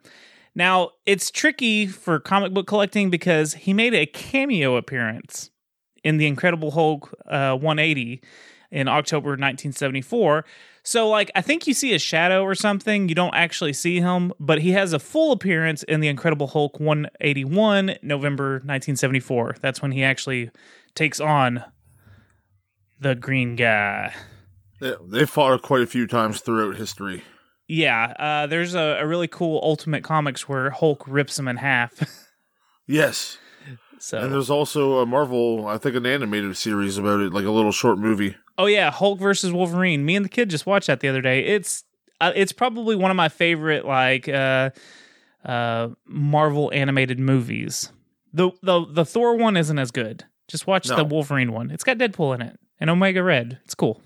[0.53, 5.51] Now, it's tricky for comic book collecting because he made a cameo appearance
[6.03, 8.21] in The Incredible Hulk uh, 180
[8.71, 10.45] in October 1974.
[10.83, 13.09] So, like, I think you see a shadow or something.
[13.09, 16.79] You don't actually see him, but he has a full appearance in The Incredible Hulk
[16.79, 19.57] 181, November 1974.
[19.61, 20.49] That's when he actually
[20.95, 21.63] takes on
[22.99, 24.13] the green guy.
[24.79, 27.23] They, they fought quite a few times throughout history.
[27.67, 31.93] Yeah, uh, there's a, a really cool Ultimate Comics where Hulk rips him in half.
[32.87, 33.37] Yes,
[34.01, 37.51] so, and there's also a Marvel, I think, an animated series about it, like a
[37.51, 38.35] little short movie.
[38.57, 40.03] Oh yeah, Hulk versus Wolverine.
[40.05, 41.45] Me and the kid just watched that the other day.
[41.45, 41.83] It's
[42.19, 44.71] uh, it's probably one of my favorite like uh
[45.45, 47.91] uh Marvel animated movies.
[48.33, 50.25] The the the Thor one isn't as good.
[50.47, 50.95] Just watch No.
[50.97, 51.71] the Wolverine one.
[51.71, 53.59] It's got Deadpool in it and Omega Red.
[53.63, 54.01] It's cool.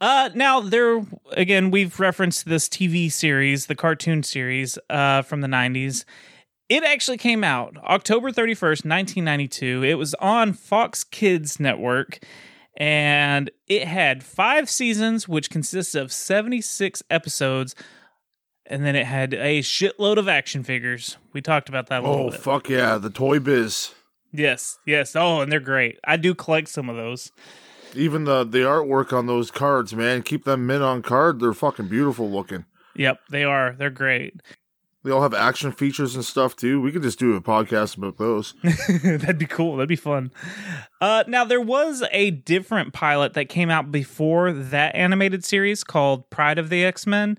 [0.00, 5.48] Uh now there again we've referenced this TV series, the cartoon series uh from the
[5.48, 6.04] 90s.
[6.68, 9.84] It actually came out October 31st, 1992.
[9.84, 12.18] It was on Fox Kids Network
[12.76, 17.74] and it had 5 seasons which consists of 76 episodes
[18.66, 21.16] and then it had a shitload of action figures.
[21.32, 22.40] We talked about that a little Oh bit.
[22.40, 23.94] fuck yeah, the Toy Biz.
[24.30, 25.16] Yes, yes.
[25.16, 25.98] Oh, and they're great.
[26.04, 27.32] I do collect some of those.
[27.94, 31.40] Even the the artwork on those cards, man, keep them mint on card.
[31.40, 32.66] They're fucking beautiful looking.
[32.94, 33.74] Yep, they are.
[33.78, 34.42] They're great.
[35.08, 36.82] They all have action features and stuff too.
[36.82, 38.52] We could just do a podcast about those.
[39.02, 39.76] That'd be cool.
[39.76, 40.30] That'd be fun.
[41.00, 46.28] Uh, now there was a different pilot that came out before that animated series called
[46.28, 47.38] Pride of the X Men,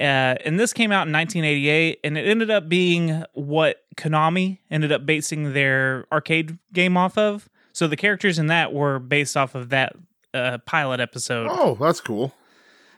[0.00, 4.90] uh, and this came out in 1988, and it ended up being what Konami ended
[4.90, 7.48] up basing their arcade game off of.
[7.72, 9.94] So the characters in that were based off of that
[10.34, 11.46] uh, pilot episode.
[11.48, 12.34] Oh, that's cool.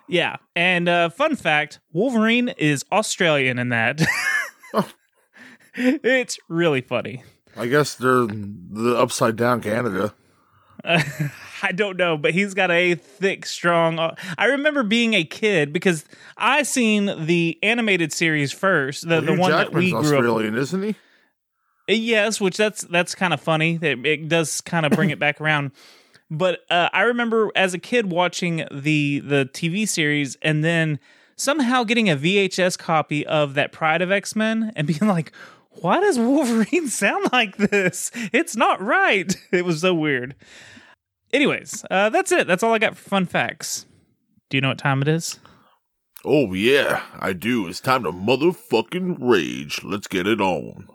[0.09, 4.02] Yeah, and uh, fun fact: Wolverine is Australian in that.
[4.74, 4.88] Oh.
[5.74, 7.22] it's really funny.
[7.56, 10.14] I guess they're the upside down Canada.
[10.84, 13.98] I don't know, but he's got a thick, strong.
[13.98, 16.04] uh, I remember being a kid because
[16.36, 20.04] I seen the animated series first, the the Hugh one that we grew up.
[20.04, 20.94] Australian, isn't he?
[21.88, 23.78] Yes, which that's that's kind of funny.
[23.78, 25.72] That it does kind of bring it back around.
[26.31, 30.99] But uh, I remember as a kid watching the the TV series and then
[31.37, 35.33] somehow getting a VHS copy of that Pride of X Men and being like,
[35.70, 38.11] "Why does Wolverine sound like this?
[38.33, 40.35] It's not right." It was so weird.
[41.33, 42.47] Anyways, uh, that's it.
[42.47, 43.87] That's all I got for fun facts.
[44.51, 45.39] Do you know what time it is?
[46.24, 47.66] Oh yeah, I do.
[47.68, 49.83] It's time to motherfucking rage.
[49.85, 50.89] Let's get it on.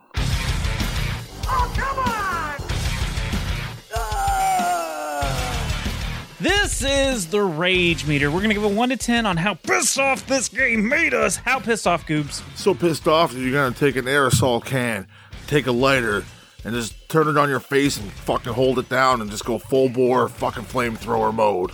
[6.44, 8.30] This is the rage meter.
[8.30, 11.38] We're gonna give a one to ten on how pissed off this game made us.
[11.38, 12.44] How pissed off, Goobs?
[12.58, 15.08] So pissed off that you're gonna take an aerosol can,
[15.48, 16.26] take a lighter,
[16.66, 19.58] and just turn it on your face and fucking hold it down and just go
[19.58, 21.72] full bore fucking flamethrower mode.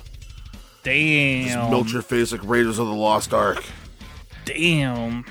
[0.84, 1.72] Damn.
[1.72, 3.64] Melt your face like Raiders of the Lost Ark.
[4.46, 5.26] Damn.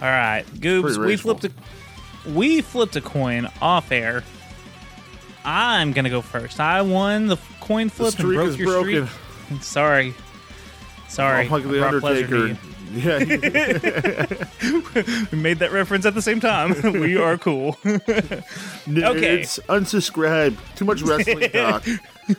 [0.00, 0.96] All right, Goobs.
[0.96, 1.52] We flipped a
[2.30, 4.24] we flipped a coin off air.
[5.44, 6.58] I'm gonna go first.
[6.58, 9.06] I won the coin The flip and broke is your broken.
[9.06, 9.62] streak.
[9.62, 10.14] Sorry.
[11.08, 11.48] Sorry.
[11.48, 12.58] Like the Brock Lesnar to Undertaker.
[12.92, 13.20] Yeah.
[15.32, 16.74] We made that reference at the same time.
[16.92, 17.78] we are cool.
[17.86, 19.40] Okay.
[19.40, 20.58] It's unsubscribe.
[20.76, 21.86] Too much wrestling talk.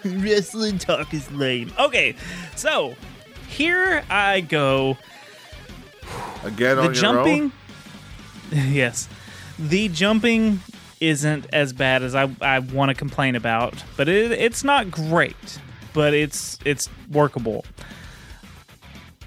[0.05, 1.73] Wrestling talk is lame.
[1.79, 2.13] Okay,
[2.55, 2.93] so
[3.47, 4.95] here I go.
[6.43, 7.51] Again the jumping
[8.51, 9.09] yes
[9.57, 10.59] the jumping
[11.09, 15.59] isn't as bad as i, I want to complain about but it, it's not great
[15.93, 17.65] but it's it's workable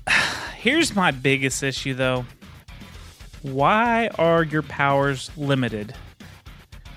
[0.56, 2.24] here's my biggest issue though
[3.42, 5.94] why are your powers limited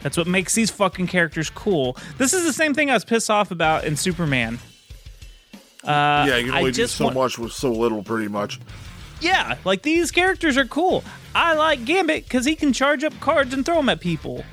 [0.02, 3.30] that's what makes these fucking characters cool this is the same thing i was pissed
[3.30, 4.60] off about in superman
[5.82, 8.60] uh, Yeah, you can I only do so want- much with so little, pretty much.
[9.22, 11.06] yeah, like these characters are cool.
[11.34, 14.44] I like Gambit because he can charge up cards and throw them at people.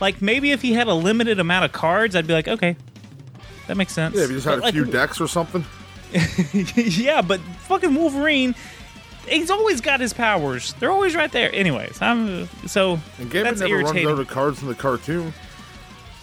[0.00, 2.76] Like maybe if he had a limited amount of cards, I'd be like, okay,
[3.66, 4.16] that makes sense.
[4.16, 5.64] Yeah, if you just had But, a like, few decks or something.
[6.74, 8.54] yeah, but fucking Wolverine,
[9.28, 10.74] he's always got his powers.
[10.74, 11.52] They're always right there.
[11.54, 14.06] Anyways, I'm so And Gambit that's never irritating.
[14.06, 15.32] runs out of cards in the cartoon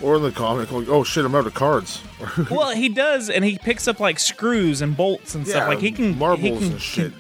[0.02, 0.72] or in the comic.
[0.72, 2.02] Like, oh shit, I'm out of cards.
[2.52, 5.68] well, he does, and he picks up like screws and bolts and stuff.
[5.68, 7.14] Like he can marbles he can, and shit.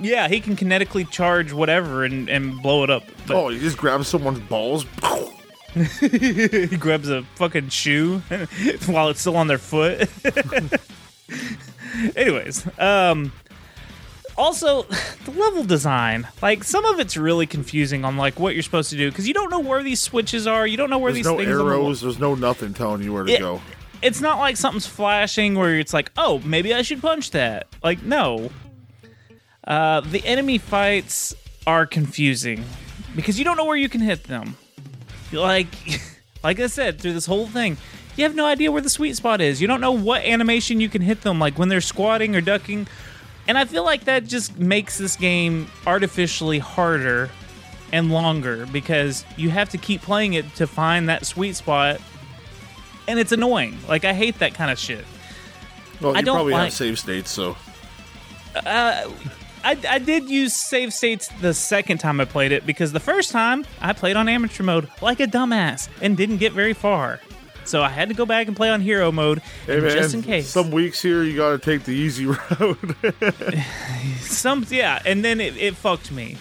[0.00, 3.04] Yeah, he can kinetically charge whatever and, and blow it up.
[3.26, 4.84] But oh, you just grab someone's balls.
[6.00, 8.18] he grabs a fucking shoe
[8.86, 10.08] while it's still on their foot.
[12.16, 13.32] Anyways, um
[14.36, 14.82] also
[15.24, 18.96] the level design, like some of it's really confusing on like what you're supposed to
[18.96, 21.32] do because you don't know where these switches are, you don't know where There's these
[21.32, 22.00] no things arrows.
[22.00, 23.60] There's no nothing telling you where to It- go.
[24.02, 28.02] It's not like something's flashing where it's like, "Oh, maybe I should punch that." Like,
[28.02, 28.50] no.
[29.66, 31.34] Uh the enemy fights
[31.66, 32.62] are confusing
[33.16, 34.56] because you don't know where you can hit them.
[35.34, 35.68] Like
[36.42, 37.76] like I said, through this whole thing,
[38.16, 39.60] you have no idea where the sweet spot is.
[39.60, 42.86] You don't know what animation you can hit them like when they're squatting or ducking.
[43.46, 47.30] And I feel like that just makes this game artificially harder
[47.92, 52.00] and longer because you have to keep playing it to find that sweet spot.
[53.06, 53.78] And it's annoying.
[53.88, 55.04] Like I hate that kind of shit.
[56.00, 57.56] Well, I you don't probably like- have save states, so
[58.66, 59.10] uh,
[59.64, 63.30] I, I did use save states the second time I played it because the first
[63.30, 67.20] time I played on amateur mode like a dumbass and didn't get very far.
[67.64, 70.22] So I had to go back and play on hero mode hey man, just in
[70.22, 70.48] case.
[70.48, 72.26] some weeks here you got to take the easy
[72.60, 72.94] road.
[74.20, 76.36] Some yeah, and then it, it fucked me.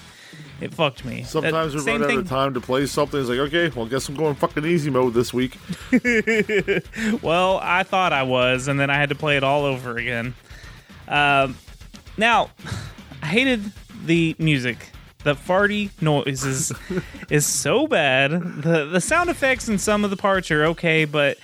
[0.59, 1.23] It fucked me.
[1.23, 3.19] Sometimes That we run out of time to play something.
[3.19, 5.57] It's like, okay, well, guess I'm going fucking easy mode this week.
[7.21, 10.33] Well, I thought I was, and then I had to play it all over again.
[11.07, 11.57] Um,
[12.17, 12.51] now,
[13.23, 13.71] I hated
[14.05, 14.89] the music.
[15.23, 16.73] The farty noises
[17.29, 18.31] is so bad.
[18.31, 21.37] The the sound effects in some of the parts are okay, but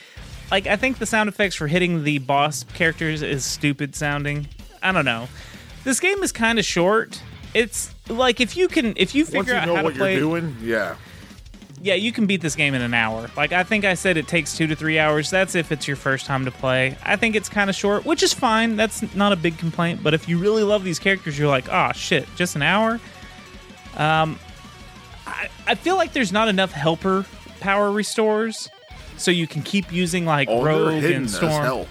[0.52, 4.50] like I think the sound effects for hitting the boss characters is stupid sounding.
[4.84, 5.30] I don't know.
[5.86, 7.22] This game is kind of short.
[7.54, 10.00] It's like if you can if you Once figure you out know how what to
[10.00, 10.98] play you're doing, yeah.
[11.82, 13.30] Yeah, you can beat this game in an hour.
[13.38, 15.30] Like I think I said it takes 2 to 3 hours.
[15.30, 16.98] That's if it's your first time to play.
[17.04, 18.76] I think it's kind of short, which is fine.
[18.76, 21.92] That's not a big complaint, but if you really love these characters, you're like, "Ah,
[21.92, 23.00] shit, just an hour?"
[23.98, 24.38] Um
[25.28, 27.26] I, I feel like there's not enough helper
[27.60, 28.68] power restores
[29.18, 31.86] so you can keep using like Oh, Rogue and Storm.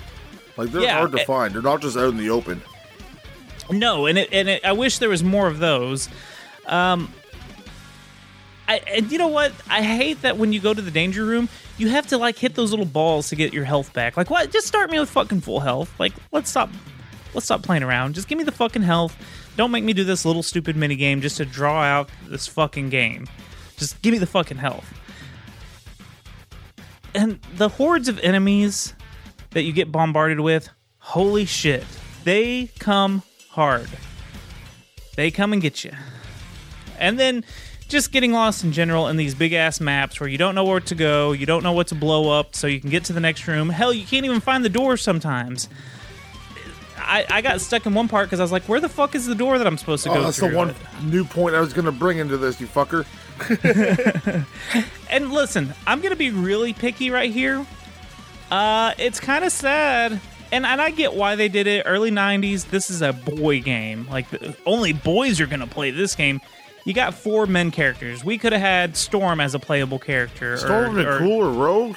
[0.56, 1.54] Like they're Yeah, hard to it- find.
[1.54, 2.60] They're not just out in the open.
[3.70, 6.08] No, and it, and it, I wish there was more of those.
[6.66, 7.12] Um,
[8.68, 9.52] I, and you know what?
[9.70, 11.48] I hate that when you go to the danger room,
[11.78, 14.16] you have to like hit those little balls to get your health back.
[14.16, 14.52] Like, what?
[14.52, 15.92] Just start me with fucking full health.
[15.98, 16.68] Like, let's stop.
[17.32, 18.14] Let's stop playing around.
[18.14, 19.16] Just give me the fucking health.
[19.56, 22.90] Don't make me do this little stupid mini game just to draw out this fucking
[22.90, 23.26] game.
[23.78, 24.92] Just give me the fucking health.
[27.14, 28.94] And the hordes of enemies
[29.50, 31.84] that you get bombarded with, holy shit,
[32.24, 33.88] they come hard.
[35.16, 35.92] They come and get you.
[36.98, 37.44] And then
[37.88, 40.80] just getting lost in general in these big ass maps where you don't know where
[40.80, 43.20] to go, you don't know what to blow up so you can get to the
[43.20, 43.70] next room.
[43.70, 45.68] Hell, you can't even find the door sometimes.
[46.98, 49.24] I, I got stuck in one part because I was like, where the fuck is
[49.24, 50.50] the door that I'm supposed to Oh, go that's through?
[50.50, 50.74] the one
[51.04, 53.06] new point I was going to bring into this, you fucker.
[55.10, 57.64] And listen, I'm gonna be really picky right here.
[58.50, 60.20] Uh, it's kind of sad,
[60.52, 61.84] and and I get why they did it.
[61.86, 62.68] Early '90s.
[62.68, 64.06] This is a boy game.
[64.10, 66.40] Like the, only boys are gonna play this game.
[66.84, 68.24] You got four men characters.
[68.24, 70.56] We could have had Storm as a playable character.
[70.56, 71.96] Storm or, and or- Cool or Rogue?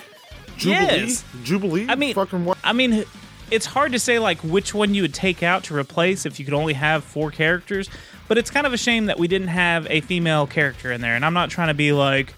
[0.57, 0.85] Jubilee?
[0.85, 1.23] Yes.
[1.43, 1.85] Jubilee?
[1.89, 2.57] I mean, fucking what?
[2.63, 3.03] I mean,
[3.49, 6.45] it's hard to say like which one you would take out to replace if you
[6.45, 7.89] could only have four characters.
[8.27, 11.15] But it's kind of a shame that we didn't have a female character in there.
[11.15, 12.33] And I'm not trying to be like,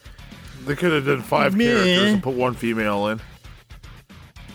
[0.66, 1.66] They could have done five Meh.
[1.66, 3.20] characters and put one female in.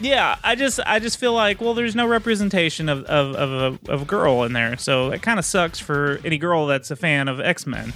[0.01, 3.93] Yeah, I just I just feel like well, there's no representation of of, of, a,
[3.93, 6.97] of a girl in there, so it kind of sucks for any girl that's a
[6.97, 7.93] fan of X Men.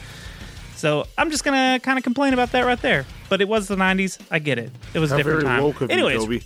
[0.76, 3.06] So I'm just gonna kind of complain about that right there.
[3.28, 4.18] But it was the '90s.
[4.30, 4.72] I get it.
[4.94, 5.62] It was a different time.
[5.62, 6.40] woke of Anyways, you,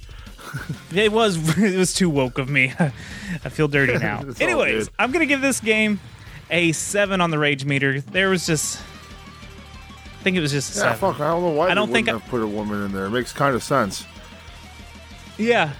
[0.94, 2.72] it was it was too woke of me.
[2.78, 4.22] I feel dirty now.
[4.40, 4.90] Anyways.
[4.98, 6.00] I'm gonna give this game
[6.50, 8.00] a seven on the rage meter.
[8.00, 10.98] There was just, I think it was just a Yeah, seven.
[11.12, 11.20] fuck.
[11.20, 13.06] I don't know why I don't think have put a woman in there.
[13.06, 14.04] It makes kind of sense.
[15.38, 15.72] Yeah,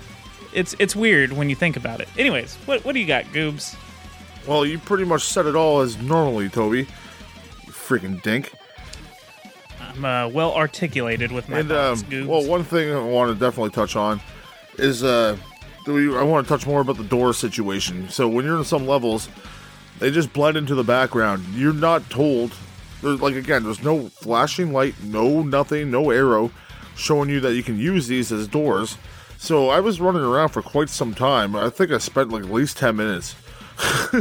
[0.53, 2.09] it's it's weird when you think about it.
[2.19, 3.77] Anyways, what what do you got, Goobs?
[4.47, 6.81] Well, you pretty much said it all as normally, Toby.
[7.67, 8.53] You freaking dink.
[9.81, 12.27] I'm uh, well articulated with my And um, Goobs.
[12.27, 14.21] well, one thing I want to definitely touch on
[14.79, 15.37] is uh,
[15.85, 18.09] do we, I want to touch more about the door situation.
[18.09, 19.29] So when you're in some levels,
[19.99, 21.45] they just blend into the background.
[21.55, 22.53] You're not told.
[23.03, 26.51] There's like again, there's no flashing light, no nothing, no arrow
[26.97, 28.97] showing you that you can use these as doors.
[29.39, 31.55] So I was running around for quite some time.
[31.55, 33.35] I think I spent like at least ten minutes.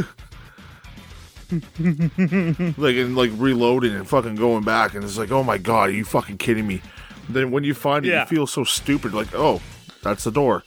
[1.50, 5.92] like and like reloading and fucking going back and it's like oh my god are
[5.92, 6.82] you fucking kidding me
[7.28, 8.22] then when you find it Yeah.
[8.22, 9.60] you feel so stupid like oh
[10.02, 10.64] that's the door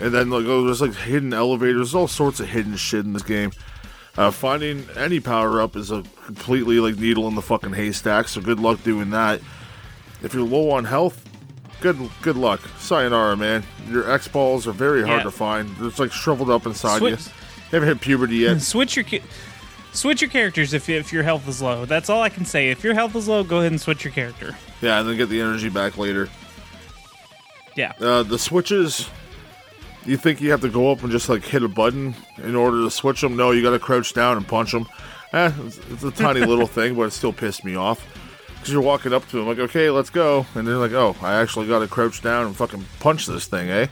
[0.00, 3.24] and then like oh there's like hidden elevators all sorts of hidden shit in this
[3.24, 3.50] game
[4.16, 8.40] uh, finding any power up is a completely like needle in the fucking haystack so
[8.40, 9.40] good luck doing that
[10.22, 11.27] if you're low on health
[11.80, 15.22] good good luck sayonara man your x balls are very hard Yeah.
[15.24, 18.96] to find it's like shriveled up inside you Switch- you haven't hit puberty yet switch
[18.96, 19.22] your ca-
[19.92, 21.84] switch your characters if if your health is low.
[21.84, 22.70] That's all I can say.
[22.70, 24.56] If your health is low, go ahead and switch your character.
[24.80, 26.28] Yeah, and then get the energy back later.
[27.74, 27.92] Yeah.
[28.00, 29.08] Uh, the switches,
[30.04, 32.82] you think you have to go up and just like hit a button in order
[32.82, 33.36] to switch them?
[33.36, 34.86] No, you got to crouch down and punch them.
[35.32, 38.04] Eh, it's, it's a tiny little thing, but it still pissed me off.
[38.58, 40.46] Because you're walking up to them like, okay, let's go.
[40.54, 43.70] And they're like, oh, I actually got to crouch down and fucking punch this thing,
[43.70, 43.86] eh?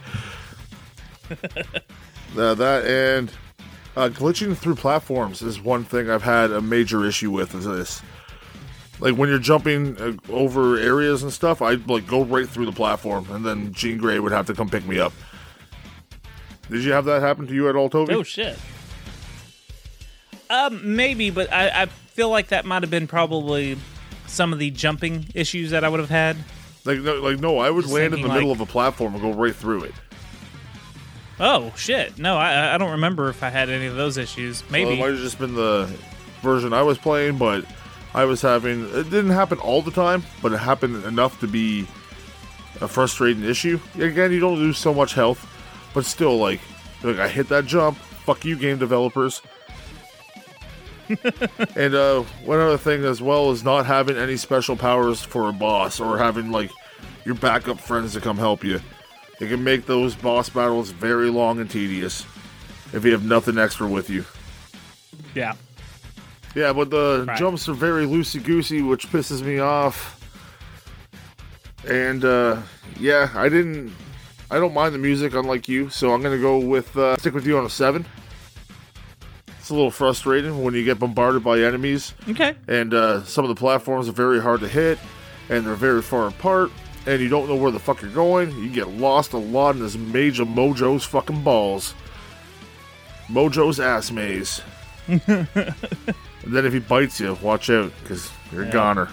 [2.37, 3.31] uh, that and
[3.95, 7.55] uh, glitching through platforms is one thing I've had a major issue with.
[7.55, 8.01] Is this
[8.99, 11.61] like when you're jumping uh, over areas and stuff?
[11.61, 14.69] I'd like go right through the platform, and then Jean Grey would have to come
[14.69, 15.13] pick me up.
[16.69, 18.13] Did you have that happen to you at all, Toby?
[18.13, 18.57] Oh shit.
[20.49, 23.77] Um, maybe, but I, I feel like that might have been probably
[24.27, 26.37] some of the jumping issues that I would have had.
[26.85, 28.71] Like, no, like no, I would Just land in thinking, the middle like- of a
[28.71, 29.93] platform and go right through it.
[31.39, 32.17] Oh shit!
[32.17, 34.63] No, I I don't remember if I had any of those issues.
[34.63, 34.99] Well, it Maybe.
[34.99, 35.87] might have just been the
[36.41, 37.63] version I was playing, but
[38.15, 38.85] I was having.
[38.95, 41.87] It didn't happen all the time, but it happened enough to be
[42.81, 43.79] a frustrating issue.
[43.99, 45.45] Again, you don't lose so much health,
[45.93, 46.59] but still, like,
[47.03, 47.97] like I hit that jump.
[48.25, 49.41] Fuck you, game developers.
[51.75, 55.53] and uh, one other thing as well is not having any special powers for a
[55.53, 56.71] boss or having like
[57.25, 58.79] your backup friends to come help you.
[59.39, 62.25] It can make those boss battles very long and tedious
[62.93, 64.25] if you have nothing extra with you.
[65.35, 65.53] yeah.
[66.55, 67.37] Yeah, but the Right.
[67.37, 70.15] jumps are very loosey goosey, which pisses me off.
[71.87, 72.57] And uh,
[72.99, 73.93] yeah, I didn't.
[74.49, 77.45] I don't mind the music, unlike you, so I'm gonna go with uh, stick with
[77.45, 78.05] you on a seven.
[79.67, 82.55] It's a little frustrating when you get bombarded by enemies, Okay.
[82.69, 84.97] and uh, some of the platforms are very hard to hit,
[85.49, 86.71] and they're very far apart,
[87.05, 88.49] and you don't know where the fuck you're going.
[88.63, 91.95] You get lost a lot in this maze of Mojo's fucking balls.
[93.27, 94.61] Mojo's ass maze.
[95.09, 98.71] And then if he bites you, watch out, because you're a Yeah.
[98.71, 99.09] goner.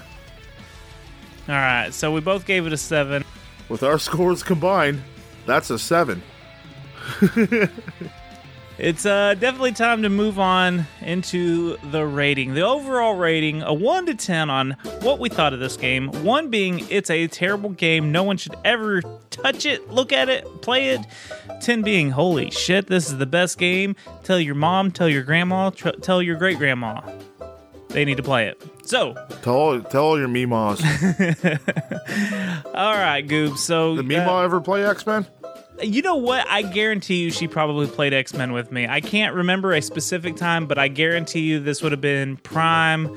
[1.49, 3.25] All right, so we both gave it a seven.
[3.69, 5.03] With our scores combined,
[5.47, 6.23] that's a seven.
[8.77, 12.55] It's uh, definitely time to move on into the rating.
[12.55, 16.09] The overall rating, a 1 to 10 on what we thought of this game.
[16.25, 18.11] 1 being it's a terrible game.
[18.11, 19.01] No one should ever
[19.31, 21.07] touch it, look at it, play it.
[21.63, 23.95] 10 being holy shit, this is the best game.
[24.25, 27.01] Tell your mom, tell your grandma, tr- tell your great grandma.
[27.91, 28.61] They need to play it.
[28.85, 30.83] So, Tell all, tell all your Meemaws.
[32.75, 33.57] all right, Goob.
[33.57, 35.25] So, Did uh, Meemaw ever play X Men?
[35.83, 36.47] You know what?
[36.49, 38.87] I guarantee you she probably played X Men with me.
[38.87, 43.09] I can't remember a specific time, but I guarantee you this would have been prime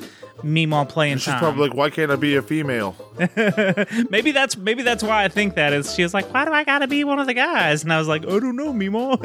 [0.43, 1.39] Meemaw playing She's time.
[1.39, 2.95] probably like, why can't I be a female?
[4.10, 5.93] maybe that's maybe that's why I think that is.
[5.93, 8.08] She was like, "Why do I gotta be one of the guys?" And I was
[8.08, 9.18] like, "I don't know, Meemaw."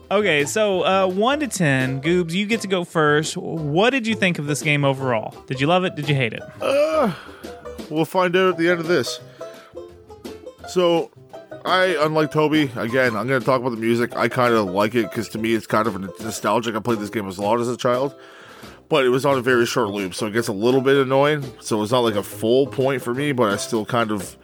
[0.10, 3.36] okay, so uh, one to ten, Goobs, you get to go first.
[3.36, 5.34] What did you think of this game overall?
[5.46, 5.96] Did you love it?
[5.96, 6.42] Did you hate it?
[7.90, 9.20] We'll find out at the end of this.
[10.68, 11.10] So,
[11.66, 14.14] I, unlike Toby, again, I'm going to talk about the music.
[14.16, 16.76] I kind of like it because to me it's kind of nostalgic.
[16.76, 18.14] I played this game as a lot as a child,
[18.88, 21.44] but it was on a very short loop, so it gets a little bit annoying.
[21.60, 24.36] So it's not like a full point for me, but I still kind of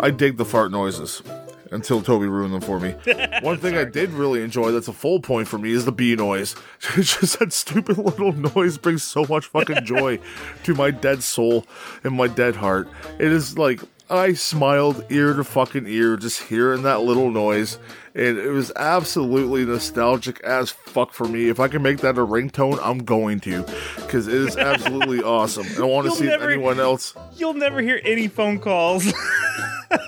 [0.00, 1.22] I dig the fart noises
[1.70, 2.92] until Toby ruined them for me.
[3.42, 6.16] One thing I did really enjoy that's a full point for me is the bee
[6.16, 6.54] noise.
[6.94, 10.18] Just that stupid little noise brings so much fucking joy
[10.64, 11.66] to my dead soul
[12.04, 12.88] and my dead heart.
[13.18, 17.78] It is like I smiled ear to fucking ear just hearing that little noise.
[18.14, 21.48] And it was absolutely nostalgic as fuck for me.
[21.48, 23.64] If I can make that a ringtone, I'm going to.
[23.96, 25.66] Because it is absolutely awesome.
[25.82, 29.06] I want to see never- anyone else You'll never hear any phone calls.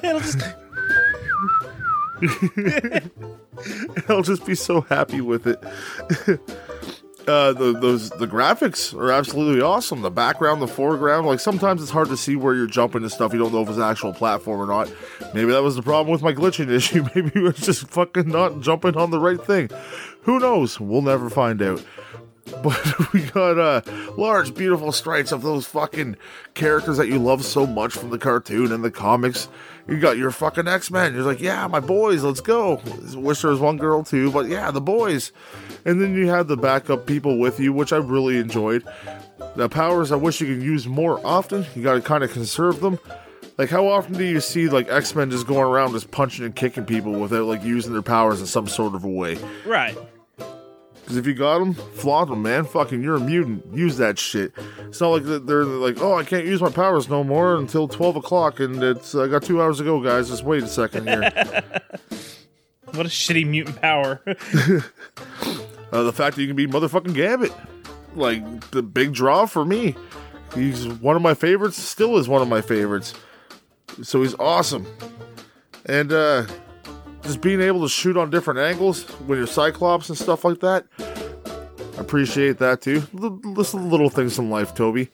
[0.03, 0.40] It'll just
[4.09, 5.62] I'll just be so happy with it.
[7.29, 10.03] Uh, the those the graphics are absolutely awesome.
[10.03, 13.33] The background, the foreground, like sometimes it's hard to see where you're jumping and stuff.
[13.33, 14.93] You don't know if it's an actual platform or not.
[15.35, 17.07] Maybe that was the problem with my glitching issue.
[17.14, 19.70] Maybe it was just fucking not jumping on the right thing.
[20.22, 20.81] Who knows?
[20.81, 21.85] We'll never find out.
[22.62, 23.81] But we got uh,
[24.16, 26.16] large, beautiful sprites of those fucking
[26.55, 29.49] characters that you love so much from the cartoon and the comics.
[29.89, 31.14] You got your fucking X Men.
[31.14, 32.80] You're like, yeah, my boys, let's go.
[33.14, 35.30] Wish there was one girl too, but yeah, the boys.
[35.84, 38.84] And then you have the backup people with you, which I really enjoyed.
[39.55, 41.66] The powers I wish you could use more often.
[41.76, 42.99] You got to kind of conserve them.
[43.59, 46.55] Like, how often do you see like X Men just going around just punching and
[46.55, 49.39] kicking people without like using their powers in some sort of a way?
[49.64, 49.97] right.
[51.07, 52.65] Because if you got them, flaunt them, man.
[52.65, 53.65] Fucking, you're a mutant.
[53.73, 54.53] Use that shit.
[54.89, 58.17] It's not like they're like, oh, I can't use my powers no more until 12
[58.17, 60.31] o'clock, and it's I got two hours to go, guys.
[60.31, 61.63] Just wait a second here.
[62.93, 64.23] What a shitty mutant power.
[64.27, 67.53] uh, the fact that you can be motherfucking Gambit,
[68.15, 69.95] like the big draw for me.
[70.55, 71.77] He's one of my favorites.
[71.77, 73.13] Still is one of my favorites.
[74.03, 74.87] So he's awesome,
[75.85, 76.47] and uh,
[77.27, 80.87] just being able to shoot on different angles when you're Cyclops and stuff like that.
[80.99, 83.03] I appreciate that too.
[83.20, 85.11] L- Listen little things in life, Toby.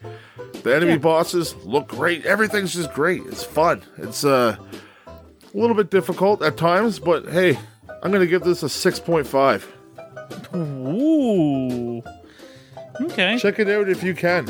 [0.63, 0.99] The enemy Yeah.
[0.99, 2.25] bosses look great.
[2.27, 3.23] Everything's just great.
[3.27, 3.83] It's fun.
[3.99, 4.57] It's uh,
[5.09, 7.59] a little bit difficult at times, but hey,
[8.03, 9.67] I'm gonna give this a six point five.
[10.55, 12.03] Ooh.
[13.01, 13.39] Okay.
[13.39, 14.49] Check it out if you can.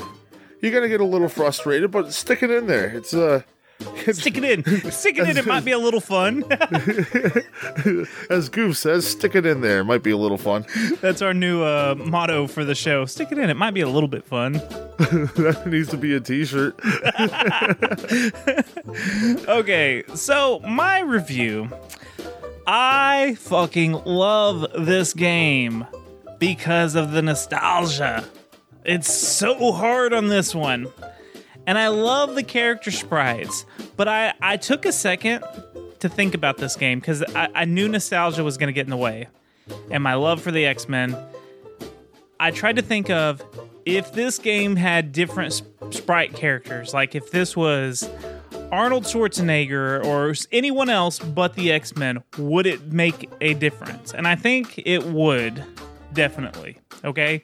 [0.61, 2.89] You're gonna get a little frustrated, but stick it in there.
[2.89, 3.43] It's uh,
[4.13, 4.91] Stick it in.
[4.91, 5.37] Stick it in.
[5.37, 6.45] It might be a little fun.
[8.31, 9.81] as Goof says, stick it in there.
[9.81, 10.65] It might be a little fun.
[11.01, 13.05] That's our new uh, motto for the show.
[13.05, 13.51] Stick it in.
[13.51, 14.55] It might be a little bit fun.
[14.55, 16.79] that needs to be a T-shirt.
[19.49, 21.69] Okay, so my review.
[22.67, 25.87] I fucking love this game
[26.39, 28.25] because of the nostalgia.
[28.85, 30.89] It's so hard on this one.
[31.67, 33.65] And I love the character sprites,
[33.97, 35.45] but I, I took a second
[36.01, 38.91] to think about this game because I, I knew nostalgia was going to get in
[38.91, 39.29] the way.
[39.91, 41.17] And my love for the X Men.
[42.41, 43.41] I tried to think of
[43.87, 48.11] if this game had different sp- sprite characters, like if this was
[48.73, 54.13] Arnold Schwarzenegger or anyone else but the X Men, would it make a difference?
[54.13, 55.65] And I think it would,
[56.13, 56.79] definitely.
[57.05, 57.43] Okay.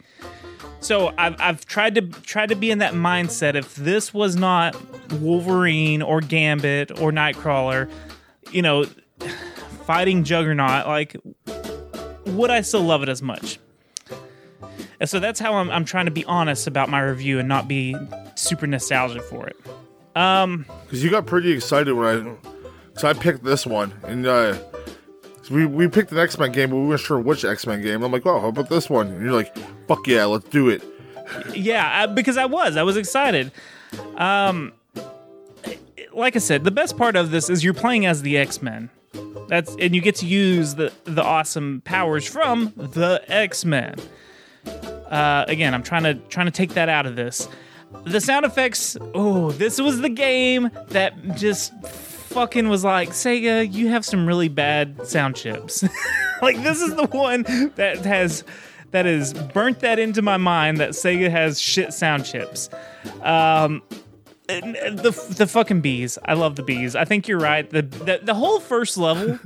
[0.80, 3.54] So I've, I've tried to try to be in that mindset.
[3.54, 4.76] If this was not
[5.14, 7.90] Wolverine or Gambit or Nightcrawler,
[8.52, 8.84] you know,
[9.84, 11.16] fighting Juggernaut, like,
[12.26, 13.58] would I still love it as much?
[15.00, 17.68] And so that's how I'm, I'm trying to be honest about my review and not
[17.68, 17.96] be
[18.34, 19.56] super nostalgic for it.
[20.16, 24.58] Um, Because you got pretty excited when I, so I picked this one, and uh,
[25.48, 27.80] so we we picked an X Men game, but we weren't sure which X Men
[27.80, 28.02] game.
[28.02, 29.08] I'm like, oh, how about this one?
[29.08, 29.56] And you're like,
[29.86, 30.82] fuck yeah, let's do it.
[31.54, 33.52] Yeah, I, because I was, I was excited.
[34.16, 34.72] Um,
[36.12, 38.90] like I said, the best part of this is you're playing as the X Men.
[39.48, 43.94] That's and you get to use the the awesome powers from the X Men.
[44.66, 47.48] Uh, again, I'm trying to trying to take that out of this.
[48.04, 48.98] The sound effects.
[49.14, 51.72] Oh, this was the game that just
[52.38, 53.72] fucking was like Sega.
[53.72, 55.82] You have some really bad sound chips.
[56.42, 57.42] like this is the one
[57.74, 58.44] that has
[58.92, 62.70] that has burnt that into my mind that Sega has shit sound chips.
[63.22, 63.82] Um,
[64.48, 66.18] the the fucking bees.
[66.24, 66.96] I love the bees.
[66.96, 67.68] I think you're right.
[67.68, 69.38] The the, the whole first level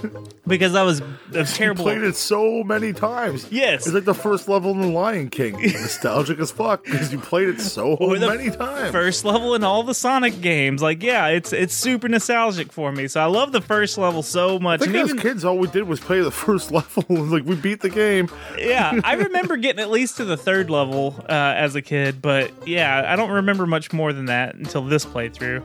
[0.46, 1.00] because that was
[1.32, 1.84] a terrible.
[1.84, 3.50] Played it so many times.
[3.50, 3.86] Yes.
[3.86, 5.54] It's like the first level in The Lion King.
[5.62, 8.90] Nostalgic as fuck because you played it so many times.
[8.92, 10.82] First level in all the Sonic games.
[10.82, 13.08] Like, yeah, it's it's super nostalgic for me.
[13.08, 14.82] So I love the first level so much.
[14.82, 17.04] I think And as even- kids, all we did was play the first level.
[17.08, 18.28] like we beat the game.
[18.58, 22.50] yeah, I remember getting at least to the third level uh, as a kid, but
[22.68, 25.62] yeah, I don't remember much more than that until this playthrough.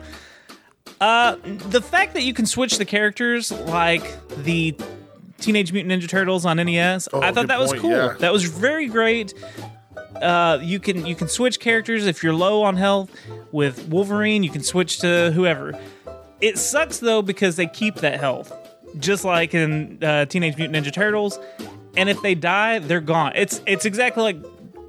[1.01, 1.35] Uh,
[1.69, 4.03] the fact that you can switch the characters like
[4.43, 4.75] the
[5.39, 7.89] Teenage Mutant Ninja Turtles on NES, Oh, I thought that was cool.
[7.91, 8.15] yeah.
[8.19, 9.33] That was very great.
[10.15, 13.09] Uh, you can you can switch characters if you're low on health.
[13.51, 15.77] With Wolverine, you can switch to whoever.
[16.39, 18.53] It sucks though because they keep that health,
[18.99, 21.37] just like in uh, Teenage Mutant Ninja Turtles.
[21.97, 23.33] And if they die, they're gone.
[23.35, 24.41] It's it's exactly like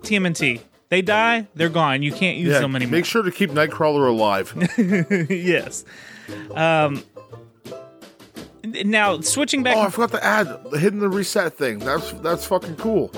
[0.02, 0.60] TMNT.
[0.88, 2.02] They die, they're gone.
[2.02, 2.92] You can't use Yeah, them anymore.
[2.92, 4.54] make sure to keep Nightcrawler alive.
[5.30, 5.84] yes.
[6.54, 7.02] Um.
[8.64, 11.78] Now switching back, oh, I forgot to add the hidden the reset thing.
[11.78, 13.12] That's that's fucking cool.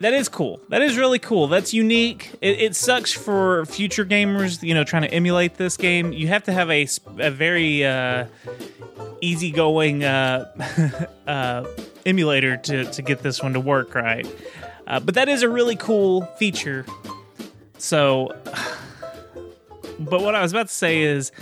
[0.00, 0.60] that is cool.
[0.68, 1.46] That is really cool.
[1.46, 2.30] That's unique.
[2.42, 6.12] It, it sucks for future gamers, you know, trying to emulate this game.
[6.12, 6.86] You have to have a,
[7.18, 8.26] a very uh,
[9.22, 11.64] easygoing uh, uh,
[12.04, 14.26] emulator to to get this one to work right.
[14.90, 16.84] Uh, but that is a really cool feature.
[17.78, 18.36] So,
[20.00, 21.32] but what I was about to say is.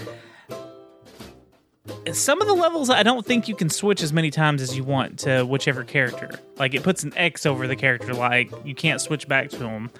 [2.12, 4.84] Some of the levels, I don't think you can switch as many times as you
[4.84, 6.30] want to whichever character.
[6.56, 9.90] Like it puts an X over the character, like you can't switch back to them.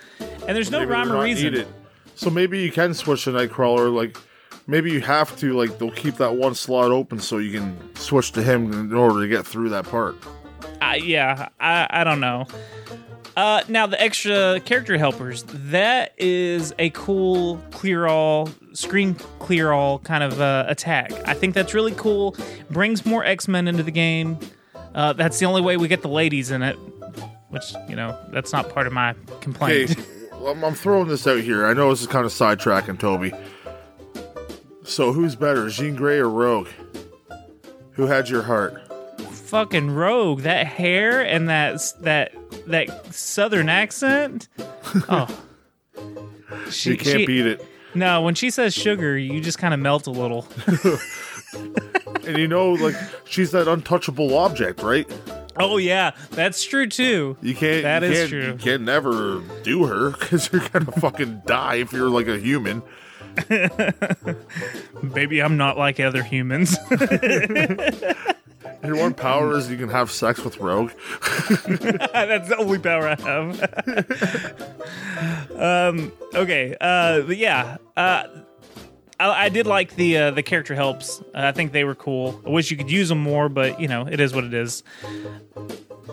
[0.47, 1.53] And there's no Maybe rhyme or reason.
[1.53, 1.69] needed.
[2.15, 3.93] So maybe you can switch to Nightcrawler.
[3.93, 4.19] Like
[4.66, 5.55] maybe you have to.
[5.55, 9.20] Like they'll keep that one slot open so you can switch to him in order
[9.20, 10.16] to get through that part.
[10.81, 12.47] I, yeah, I, I don't know.
[13.39, 20.01] Uh, now the extra character helpers that is a cool clear all screen clear all
[20.01, 21.12] kind of uh, attack.
[21.24, 22.35] I think that's really cool.
[22.69, 24.40] Brings more X Men into the game.
[24.93, 26.74] Uh, that's the only way we get the ladies in it.
[27.51, 29.97] Which you know that's not part of my Okay, complaint.
[30.44, 31.65] I'm, I'm throwing this out here.
[31.65, 33.32] I know this is kind of sidetracking Toby.
[34.82, 36.66] So who's better, Jean Grey or Rogue?
[37.93, 38.82] Who had your heart?
[39.31, 42.32] Fucking Rogue, that hair and that that
[42.70, 44.49] that southern accent.
[45.09, 45.28] Oh.
[46.70, 47.65] She, You can't she- beat it.
[47.95, 50.47] No, when she says sugar, you just kind of melt a little.
[52.27, 55.11] And you know, like she's that untouchable object, right?
[55.57, 57.39] Oh yeah, that's true too.
[57.40, 57.82] You can't.
[57.85, 58.43] That you is can't, true.
[58.53, 62.82] You can never do her because you're gonna fucking die if you're like a human.
[65.15, 66.77] Baby, I'm not like other humans.
[68.85, 70.91] Your one power is you can have sex with Rogue.
[71.21, 73.61] that's the only power I have.
[75.59, 76.13] um.
[76.35, 76.77] Okay.
[76.81, 77.23] Uh.
[77.23, 77.79] But yeah.
[77.97, 78.25] Uh.
[79.21, 81.21] I, I did like the uh, the character helps.
[81.21, 82.41] Uh, I think they were cool.
[82.47, 84.83] I wish you could use them more, but you know it is what it is.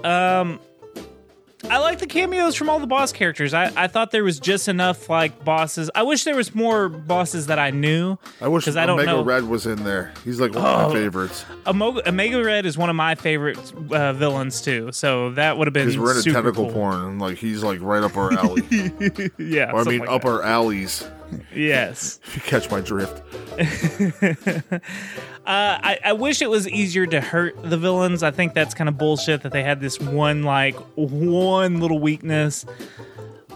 [0.04, 0.60] Um,
[1.70, 3.54] I like the cameos from all the boss characters.
[3.54, 5.90] I, I thought there was just enough like bosses.
[5.96, 8.18] I wish there was more bosses that I knew.
[8.40, 9.24] I wish 'Cause I don't know.
[9.24, 10.14] Red was in there.
[10.24, 10.88] He's like one of Oh.
[10.90, 11.44] my favorites.
[11.66, 13.58] Omega, Omega Red is one of my favorite
[13.92, 14.92] uh, villains too.
[14.92, 16.74] So that would have been we're into super tentacle cool.
[16.74, 18.62] porn, and like he's like right up our alley.
[19.38, 20.28] Yeah, or I mean, like up that.
[20.30, 21.06] our alleys.
[21.54, 22.20] yes.
[22.28, 23.22] If you catch my drift.
[25.46, 28.24] Uh, I, I wish it was easier to hurt the villains.
[28.24, 32.66] I think that's kind of bullshit that they had this one like one little weakness.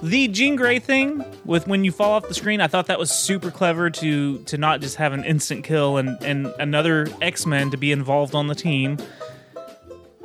[0.04, 3.12] The Jean Grey thing with when you fall off the screen, I thought that was
[3.12, 7.72] super clever to to not just have an instant kill and and another X Men
[7.72, 8.98] to be involved on the team.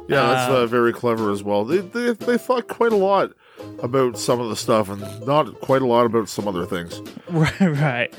[0.06, 1.64] Yeah, that's Uh, uh, very clever as well.
[1.64, 3.32] They, they they thought quite a lot
[3.80, 7.00] about some of the stuff, and not quite a lot about some other things.
[7.30, 8.14] Right, right.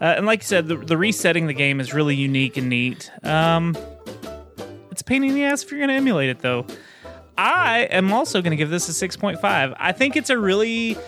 [0.00, 3.10] Uh, and like you said, the, the resetting the game is really unique and neat.
[3.22, 3.74] Um,
[4.90, 6.66] it's a pain in the ass if you're going to emulate it, though.
[7.38, 9.76] I am also going to give this a 6.5.
[9.78, 10.98] I think it's a really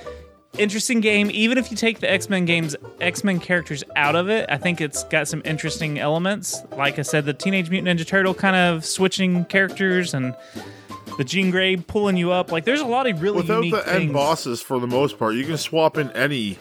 [0.59, 4.29] interesting game, even if you take the X Men games, X Men characters out of
[4.31, 4.47] it.
[4.49, 6.63] I think it's got some interesting elements.
[6.77, 10.35] Like I said, the Teenage Mutant Ninja Turtle kind of switching characters and
[11.21, 12.51] the Jean Grey pulling you up.
[12.51, 14.05] Like, there's a lot of really Without unique the things.
[14.05, 16.57] end bosses, for the most part, you can swap in any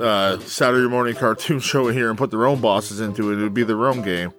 [0.00, 3.38] uh, Saturday morning cartoon show here and put their own bosses into it.
[3.38, 4.32] It would be their own game.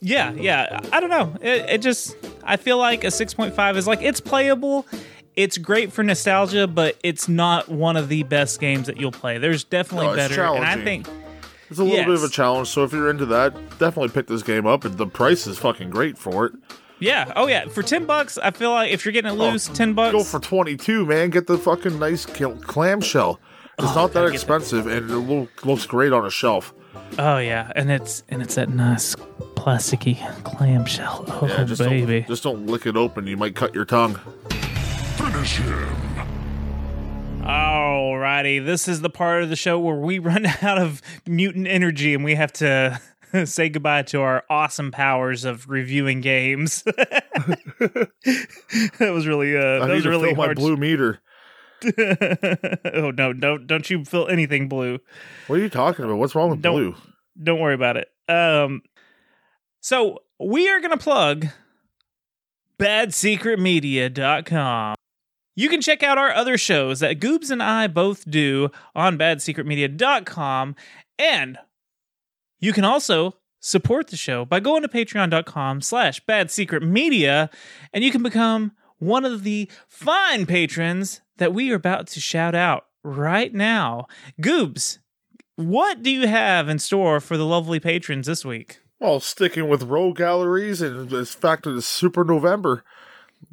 [0.00, 0.78] Yeah, yeah.
[0.92, 1.34] I don't know.
[1.40, 4.86] It, it just I feel like a 6.5 is like it's playable.
[5.34, 9.38] It's great for nostalgia, but it's not one of the best games that you'll play.
[9.38, 11.08] There's definitely No, better, and I think
[11.68, 14.44] It's a little bit of a challenge, so if you're into that, definitely pick this
[14.44, 14.84] game up.
[14.84, 16.52] And the price is fucking great for it.
[16.98, 17.32] Yeah.
[17.36, 19.50] Oh yeah, for 10 bucks, I feel like if you're getting it oh.
[19.50, 20.14] loose, 10 bucks.
[20.14, 21.30] Oh, Go for 22, man.
[21.30, 23.40] Get the fucking nice clamshell.
[23.78, 26.72] It's oh, not that expensive, and it loo- looks great on a shelf.
[27.18, 29.14] oh yeah, and it's and it's that nice
[29.54, 31.26] plasticky clamshell.
[31.28, 32.20] Oh Yeah, just baby.
[32.20, 33.26] Don't, just don't lick it open.
[33.26, 34.14] You might cut your tongue.
[35.16, 36.06] Finish him.
[37.46, 42.14] Alrighty, this is the part of the show where we run out of mutant energy
[42.14, 43.00] and we have to
[43.44, 46.82] say goodbye to our awesome powers of reviewing games.
[46.84, 48.10] that
[49.00, 51.20] was really uh I that need was to really fill my blue meter.
[52.94, 54.98] oh no, don't don't you feel anything blue.
[55.46, 56.18] What are you talking about?
[56.18, 56.94] What's wrong with Don't- blue?
[57.42, 58.08] Don't worry about it.
[58.28, 58.82] Um
[59.80, 61.46] so we are gonna plug
[62.78, 64.96] badsecretmedia.com.
[65.58, 70.76] You can check out our other shows that Goobs and I both do on badsecretmedia.com.
[71.18, 71.58] And
[72.58, 77.48] you can also support the show by going to patreon.com slash badsecretmedia
[77.92, 82.54] and you can become one of the fine patrons that we are about to shout
[82.54, 84.06] out right now.
[84.40, 84.98] Goobs,
[85.56, 88.78] what do you have in store for the lovely patrons this week?
[88.98, 92.84] Well, sticking with rogue galleries and this fact that it's Super November,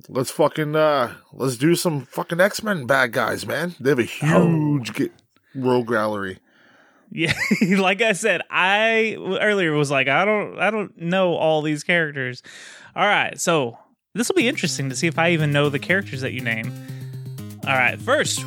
[0.08, 3.76] let's fucking uh let's do some fucking X Men bad guys, man.
[3.80, 5.12] They have a huge ga-
[5.54, 6.40] rogue gallery.
[7.16, 7.34] Yeah,
[7.78, 12.42] like I said, I earlier was like, I don't, I don't know all these characters.
[12.96, 13.78] All right, so
[14.16, 16.74] this will be interesting to see if I even know the characters that you name.
[17.68, 18.44] All right, first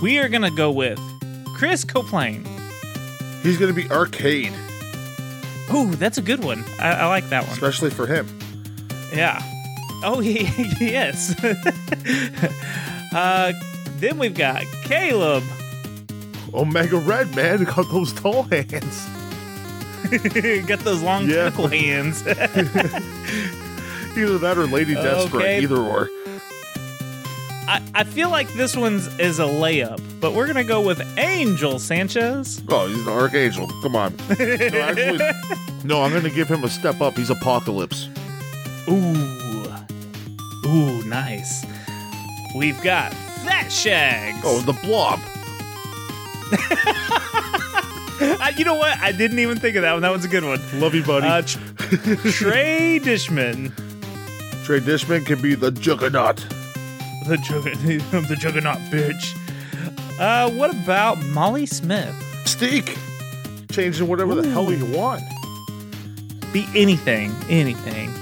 [0.00, 1.00] we are gonna go with
[1.56, 2.46] Chris Coplain.
[3.42, 4.52] He's gonna be arcade,
[5.72, 6.64] Ooh, that's a good one.
[6.78, 7.52] I, I like that one.
[7.52, 8.28] especially for him.
[9.12, 9.40] Yeah.
[10.02, 10.42] Oh, he,
[10.80, 11.34] yes.
[13.14, 13.52] uh,
[13.98, 15.42] then we've got Caleb.
[16.54, 19.06] Omega Red, man, got those tall hands.
[20.66, 21.50] got those long Yeah.
[21.50, 22.22] tentacle hands.
[24.16, 25.60] Either that or Lady Deathstrike, Okay.
[25.62, 26.08] either or.
[27.66, 31.78] I, I feel like this one's is a layup, but we're gonna go with Angel
[31.80, 32.62] Sanchez.
[32.68, 33.66] Oh, he's an Archangel.
[33.82, 34.14] Come on.
[34.38, 34.44] No,
[34.82, 35.18] actually,
[35.82, 37.14] no, I'm gonna give him a step up.
[37.16, 38.08] He's Apocalypse.
[38.88, 39.16] Ooh,
[40.66, 41.64] ooh, nice.
[42.54, 43.12] We've got
[43.44, 44.38] Fat Shags.
[44.44, 45.18] Oh, the Blob.
[48.20, 48.98] Uh, you know what?
[49.00, 50.02] I didn't even think of that one.
[50.02, 50.60] That one's a good one.
[50.80, 51.26] Love you, buddy.
[51.26, 51.58] Uh, Tr-
[52.30, 53.72] Trey Dishman.
[54.64, 56.36] Trey Dishman can be the Juggernaut.
[57.26, 59.36] The juggernaut, I'm the juggernaut bitch.
[60.20, 62.14] Uh, what about Molly Smith?
[62.44, 62.96] Steak.
[63.72, 65.22] Changing whatever the hell you want.
[66.52, 68.14] Be anything, anything.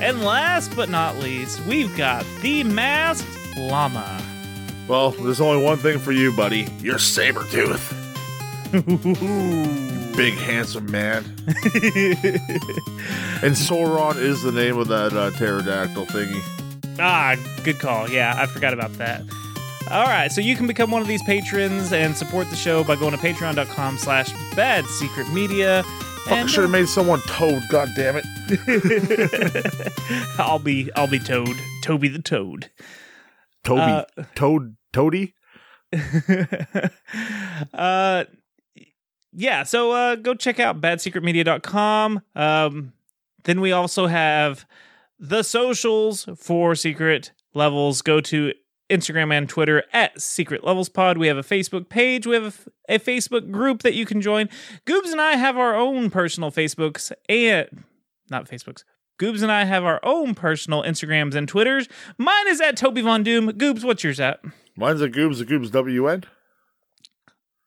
[0.00, 4.20] And last but not least, we've got the masked llama.
[4.88, 6.68] Well, there's only one thing for you, buddy.
[6.80, 7.92] You're Sabretooth.
[10.16, 11.24] Big, handsome man.
[13.42, 16.40] and Sauron is the name of that uh, pterodactyl thingy.
[16.98, 18.08] ah, good call.
[18.08, 19.22] Yeah, I forgot about that.
[19.90, 22.96] All right, so you can become one of these patrons and support the show by
[22.96, 25.84] going to patreon.com slash bad secret media.
[26.24, 27.62] Fuck, should have made someone Toad.
[27.70, 28.24] God damn it.
[30.38, 31.56] I'll be I'll be Toad.
[31.82, 32.68] Toby the Toad.
[33.66, 33.80] Toby.
[33.82, 34.76] Uh, Toad.
[34.92, 35.34] Toady.
[37.74, 38.24] uh
[39.32, 42.92] yeah so uh go check out badsecretmedia.com um
[43.44, 44.66] then we also have
[45.20, 48.52] the socials for secret levels go to
[48.90, 52.96] instagram and twitter at secret levels pod we have a facebook page we have a,
[52.96, 54.48] a facebook group that you can join
[54.86, 57.84] goobs and i have our own personal facebooks and
[58.28, 58.82] not facebooks
[59.18, 61.88] Goobs and I have our own personal Instagrams and Twitters.
[62.18, 63.48] Mine is at Toby Von Doom.
[63.52, 64.40] Goobs, what's yours at?
[64.76, 66.24] Mine's at Goobs, a Goobs WN.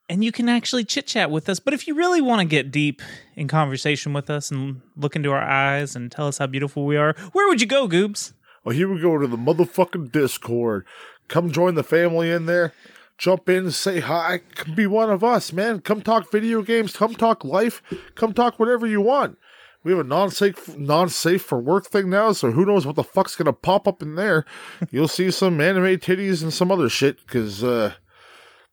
[0.08, 1.58] and you can actually chit chat with us.
[1.58, 3.02] But if you really want to get deep
[3.34, 6.96] in conversation with us and look into our eyes and tell us how beautiful we
[6.96, 8.32] are, where would you go, Goobs?
[8.64, 10.86] Well, here we go to the motherfucking Discord.
[11.28, 12.72] Come join the family in there.
[13.18, 14.40] Jump in, say hi.
[14.54, 15.80] Come be one of us, man.
[15.80, 16.96] Come talk video games.
[16.96, 17.82] Come talk life.
[18.14, 19.36] Come talk whatever you want.
[19.82, 23.34] We have a non-safe, non-safe for work thing now, so who knows what the fuck's
[23.34, 24.44] gonna pop up in there?
[24.90, 27.94] You'll see some anime titties and some other shit, because uh,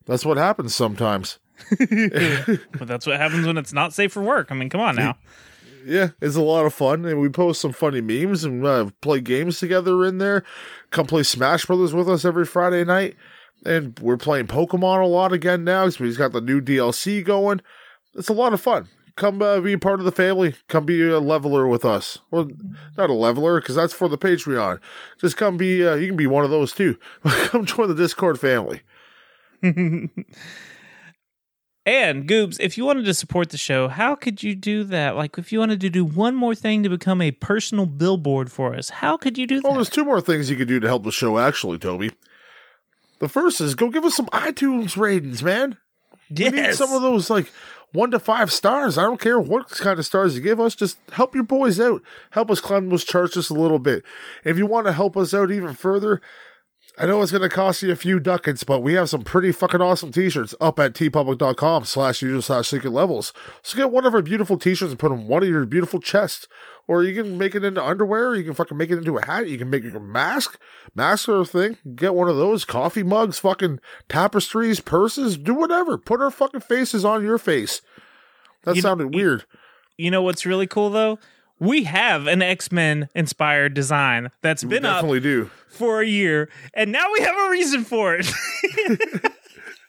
[0.06, 1.40] that's what happens sometimes.
[1.80, 4.52] But that's what happens when it's not safe for work.
[4.52, 5.18] I mean, come on now.
[5.86, 9.22] Yeah, it's a lot of fun, and we post some funny memes and uh, play
[9.22, 10.44] games together in there.
[10.92, 13.16] Come play Smash Brothers with us every Friday night.
[13.66, 17.62] And we're playing Pokemon a lot again now because he's got the new DLC going.
[18.14, 18.90] It's a lot of fun.
[19.18, 20.56] Come uh, be a part of the family.
[20.70, 22.20] Come be a leveler with us.
[22.32, 22.50] Well,
[22.98, 24.80] not a leveler because that's for the Patreon.
[25.20, 25.86] Just come be.
[25.86, 26.98] Uh, you can be one of those too.
[27.26, 28.82] come join the Discord family.
[31.86, 35.16] And Goobs, if you wanted to support the show, how could you do that?
[35.16, 38.76] Like, if you wanted to do one more thing to become a personal billboard for
[38.76, 39.78] us, how could you do Well, that?
[39.78, 42.12] there's two more things you could do to help the show, actually, Toby.
[43.20, 45.78] The first is go give us some iTunes ratings, man.
[46.30, 47.50] We need some of those like
[47.94, 48.98] one to five stars.
[48.98, 50.76] I don't care what kind of stars you give us.
[50.76, 52.02] Just help your boys out.
[52.32, 54.04] Help us climb those charts just a little bit.
[54.44, 56.22] If you want to help us out even further,
[57.00, 59.52] I know it's going to cost you a few ducats, but we have some pretty
[59.52, 63.34] fucking awesome t-shirts up at teepublic.com slash usual slash secret levels.
[63.62, 66.00] So get one of our beautiful t-shirts and put them on one of your beautiful
[66.00, 66.48] chests.
[66.88, 68.34] Or you can make it into underwear.
[68.34, 69.48] You can fucking make it into a hat.
[69.48, 70.58] You can make it a mask.
[70.96, 71.78] Mask or a thing.
[71.96, 72.66] Get one of those.
[72.66, 73.80] Coffee mugs, fucking
[74.10, 75.38] tapestries, purses.
[75.38, 75.98] Do whatever.
[76.00, 77.82] Put our fucking faces on your face.
[78.64, 79.46] That You- sounded you- weird.
[79.98, 81.20] You know what's really cool though?
[81.60, 85.50] We have an X Men inspired design that's We been up definitely do.
[85.70, 88.26] for a year, and now we have a reason for it.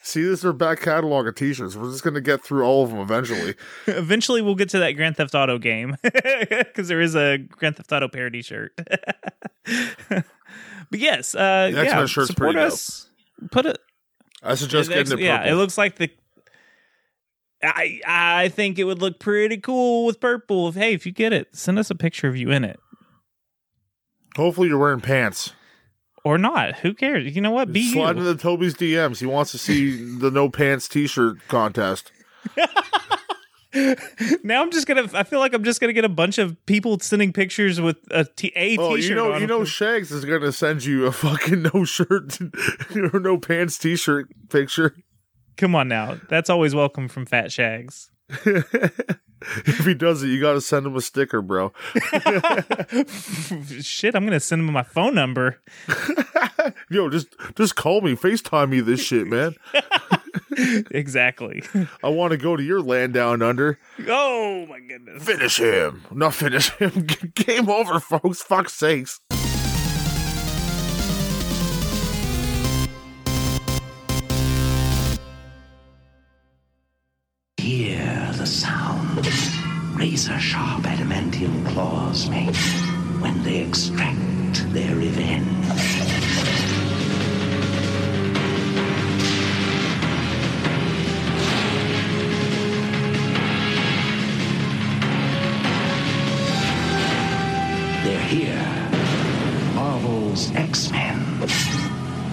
[0.03, 1.77] See, this is our back catalog of t-shirts.
[1.77, 3.55] We're just going to get through all of them eventually.
[3.87, 7.93] Eventually, we'll get to that Grand Theft Auto game because there is a Grand Theft
[7.93, 8.73] Auto parody shirt.
[9.67, 10.25] but
[10.93, 12.73] yes, uh, The X-Men yeah, shirt's support pretty dope.
[12.73, 13.09] us.
[13.51, 13.79] Put it.
[14.43, 16.11] I suggest getting it yeah, it looks like the.
[17.63, 20.69] I I think it would look pretty cool with purple.
[20.69, 22.79] If hey, if you get it, send us a picture of you in it
[24.37, 25.53] Hopefully you're wearing pants.
[26.25, 26.77] or not.
[26.81, 27.35] Who cares?
[27.35, 27.73] You know what?
[27.73, 28.29] Be Slide you.
[28.29, 29.19] into Toby's DMs.
[29.19, 32.13] He wants to see the no pants t-shirt contest.
[34.43, 35.09] Now I'm just gonna.
[35.13, 38.25] I feel like I'm just gonna get a bunch of people sending pictures with a
[38.25, 39.11] t a Oh, t-shirt.
[39.11, 39.63] you know, on you know.
[39.65, 42.39] Shags is gonna send you a fucking no shirt
[43.13, 44.97] or no pants t-shirt picture.
[45.59, 46.19] Come on now.
[46.29, 48.11] That's always welcome from Fat Shags.
[49.41, 51.73] If he does it, you gotta send him a sticker, bro.
[53.81, 55.61] Shit, I'm gonna send him my phone number.
[56.91, 59.55] Yo, just just call me, Facetime me this shit, man.
[60.91, 61.63] exactly.
[62.03, 63.79] I want to go to your land down under.
[64.09, 65.23] Oh my goodness.
[65.23, 67.07] Finish him, not finish him.
[67.35, 68.43] Game over, folks.
[68.43, 69.21] Fuck's sakes.
[79.25, 82.55] Sound razor sharp adamantium claws make
[83.21, 85.47] when they extract their revenge.
[98.05, 98.65] They're here.
[99.75, 101.19] Marvel's X-Men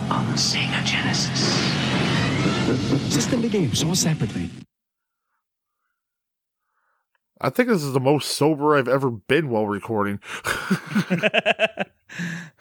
[0.10, 1.42] on Sega Genesis.
[3.14, 4.50] System the sold separately.
[7.46, 10.20] I think this is the most sober I've ever been while recording.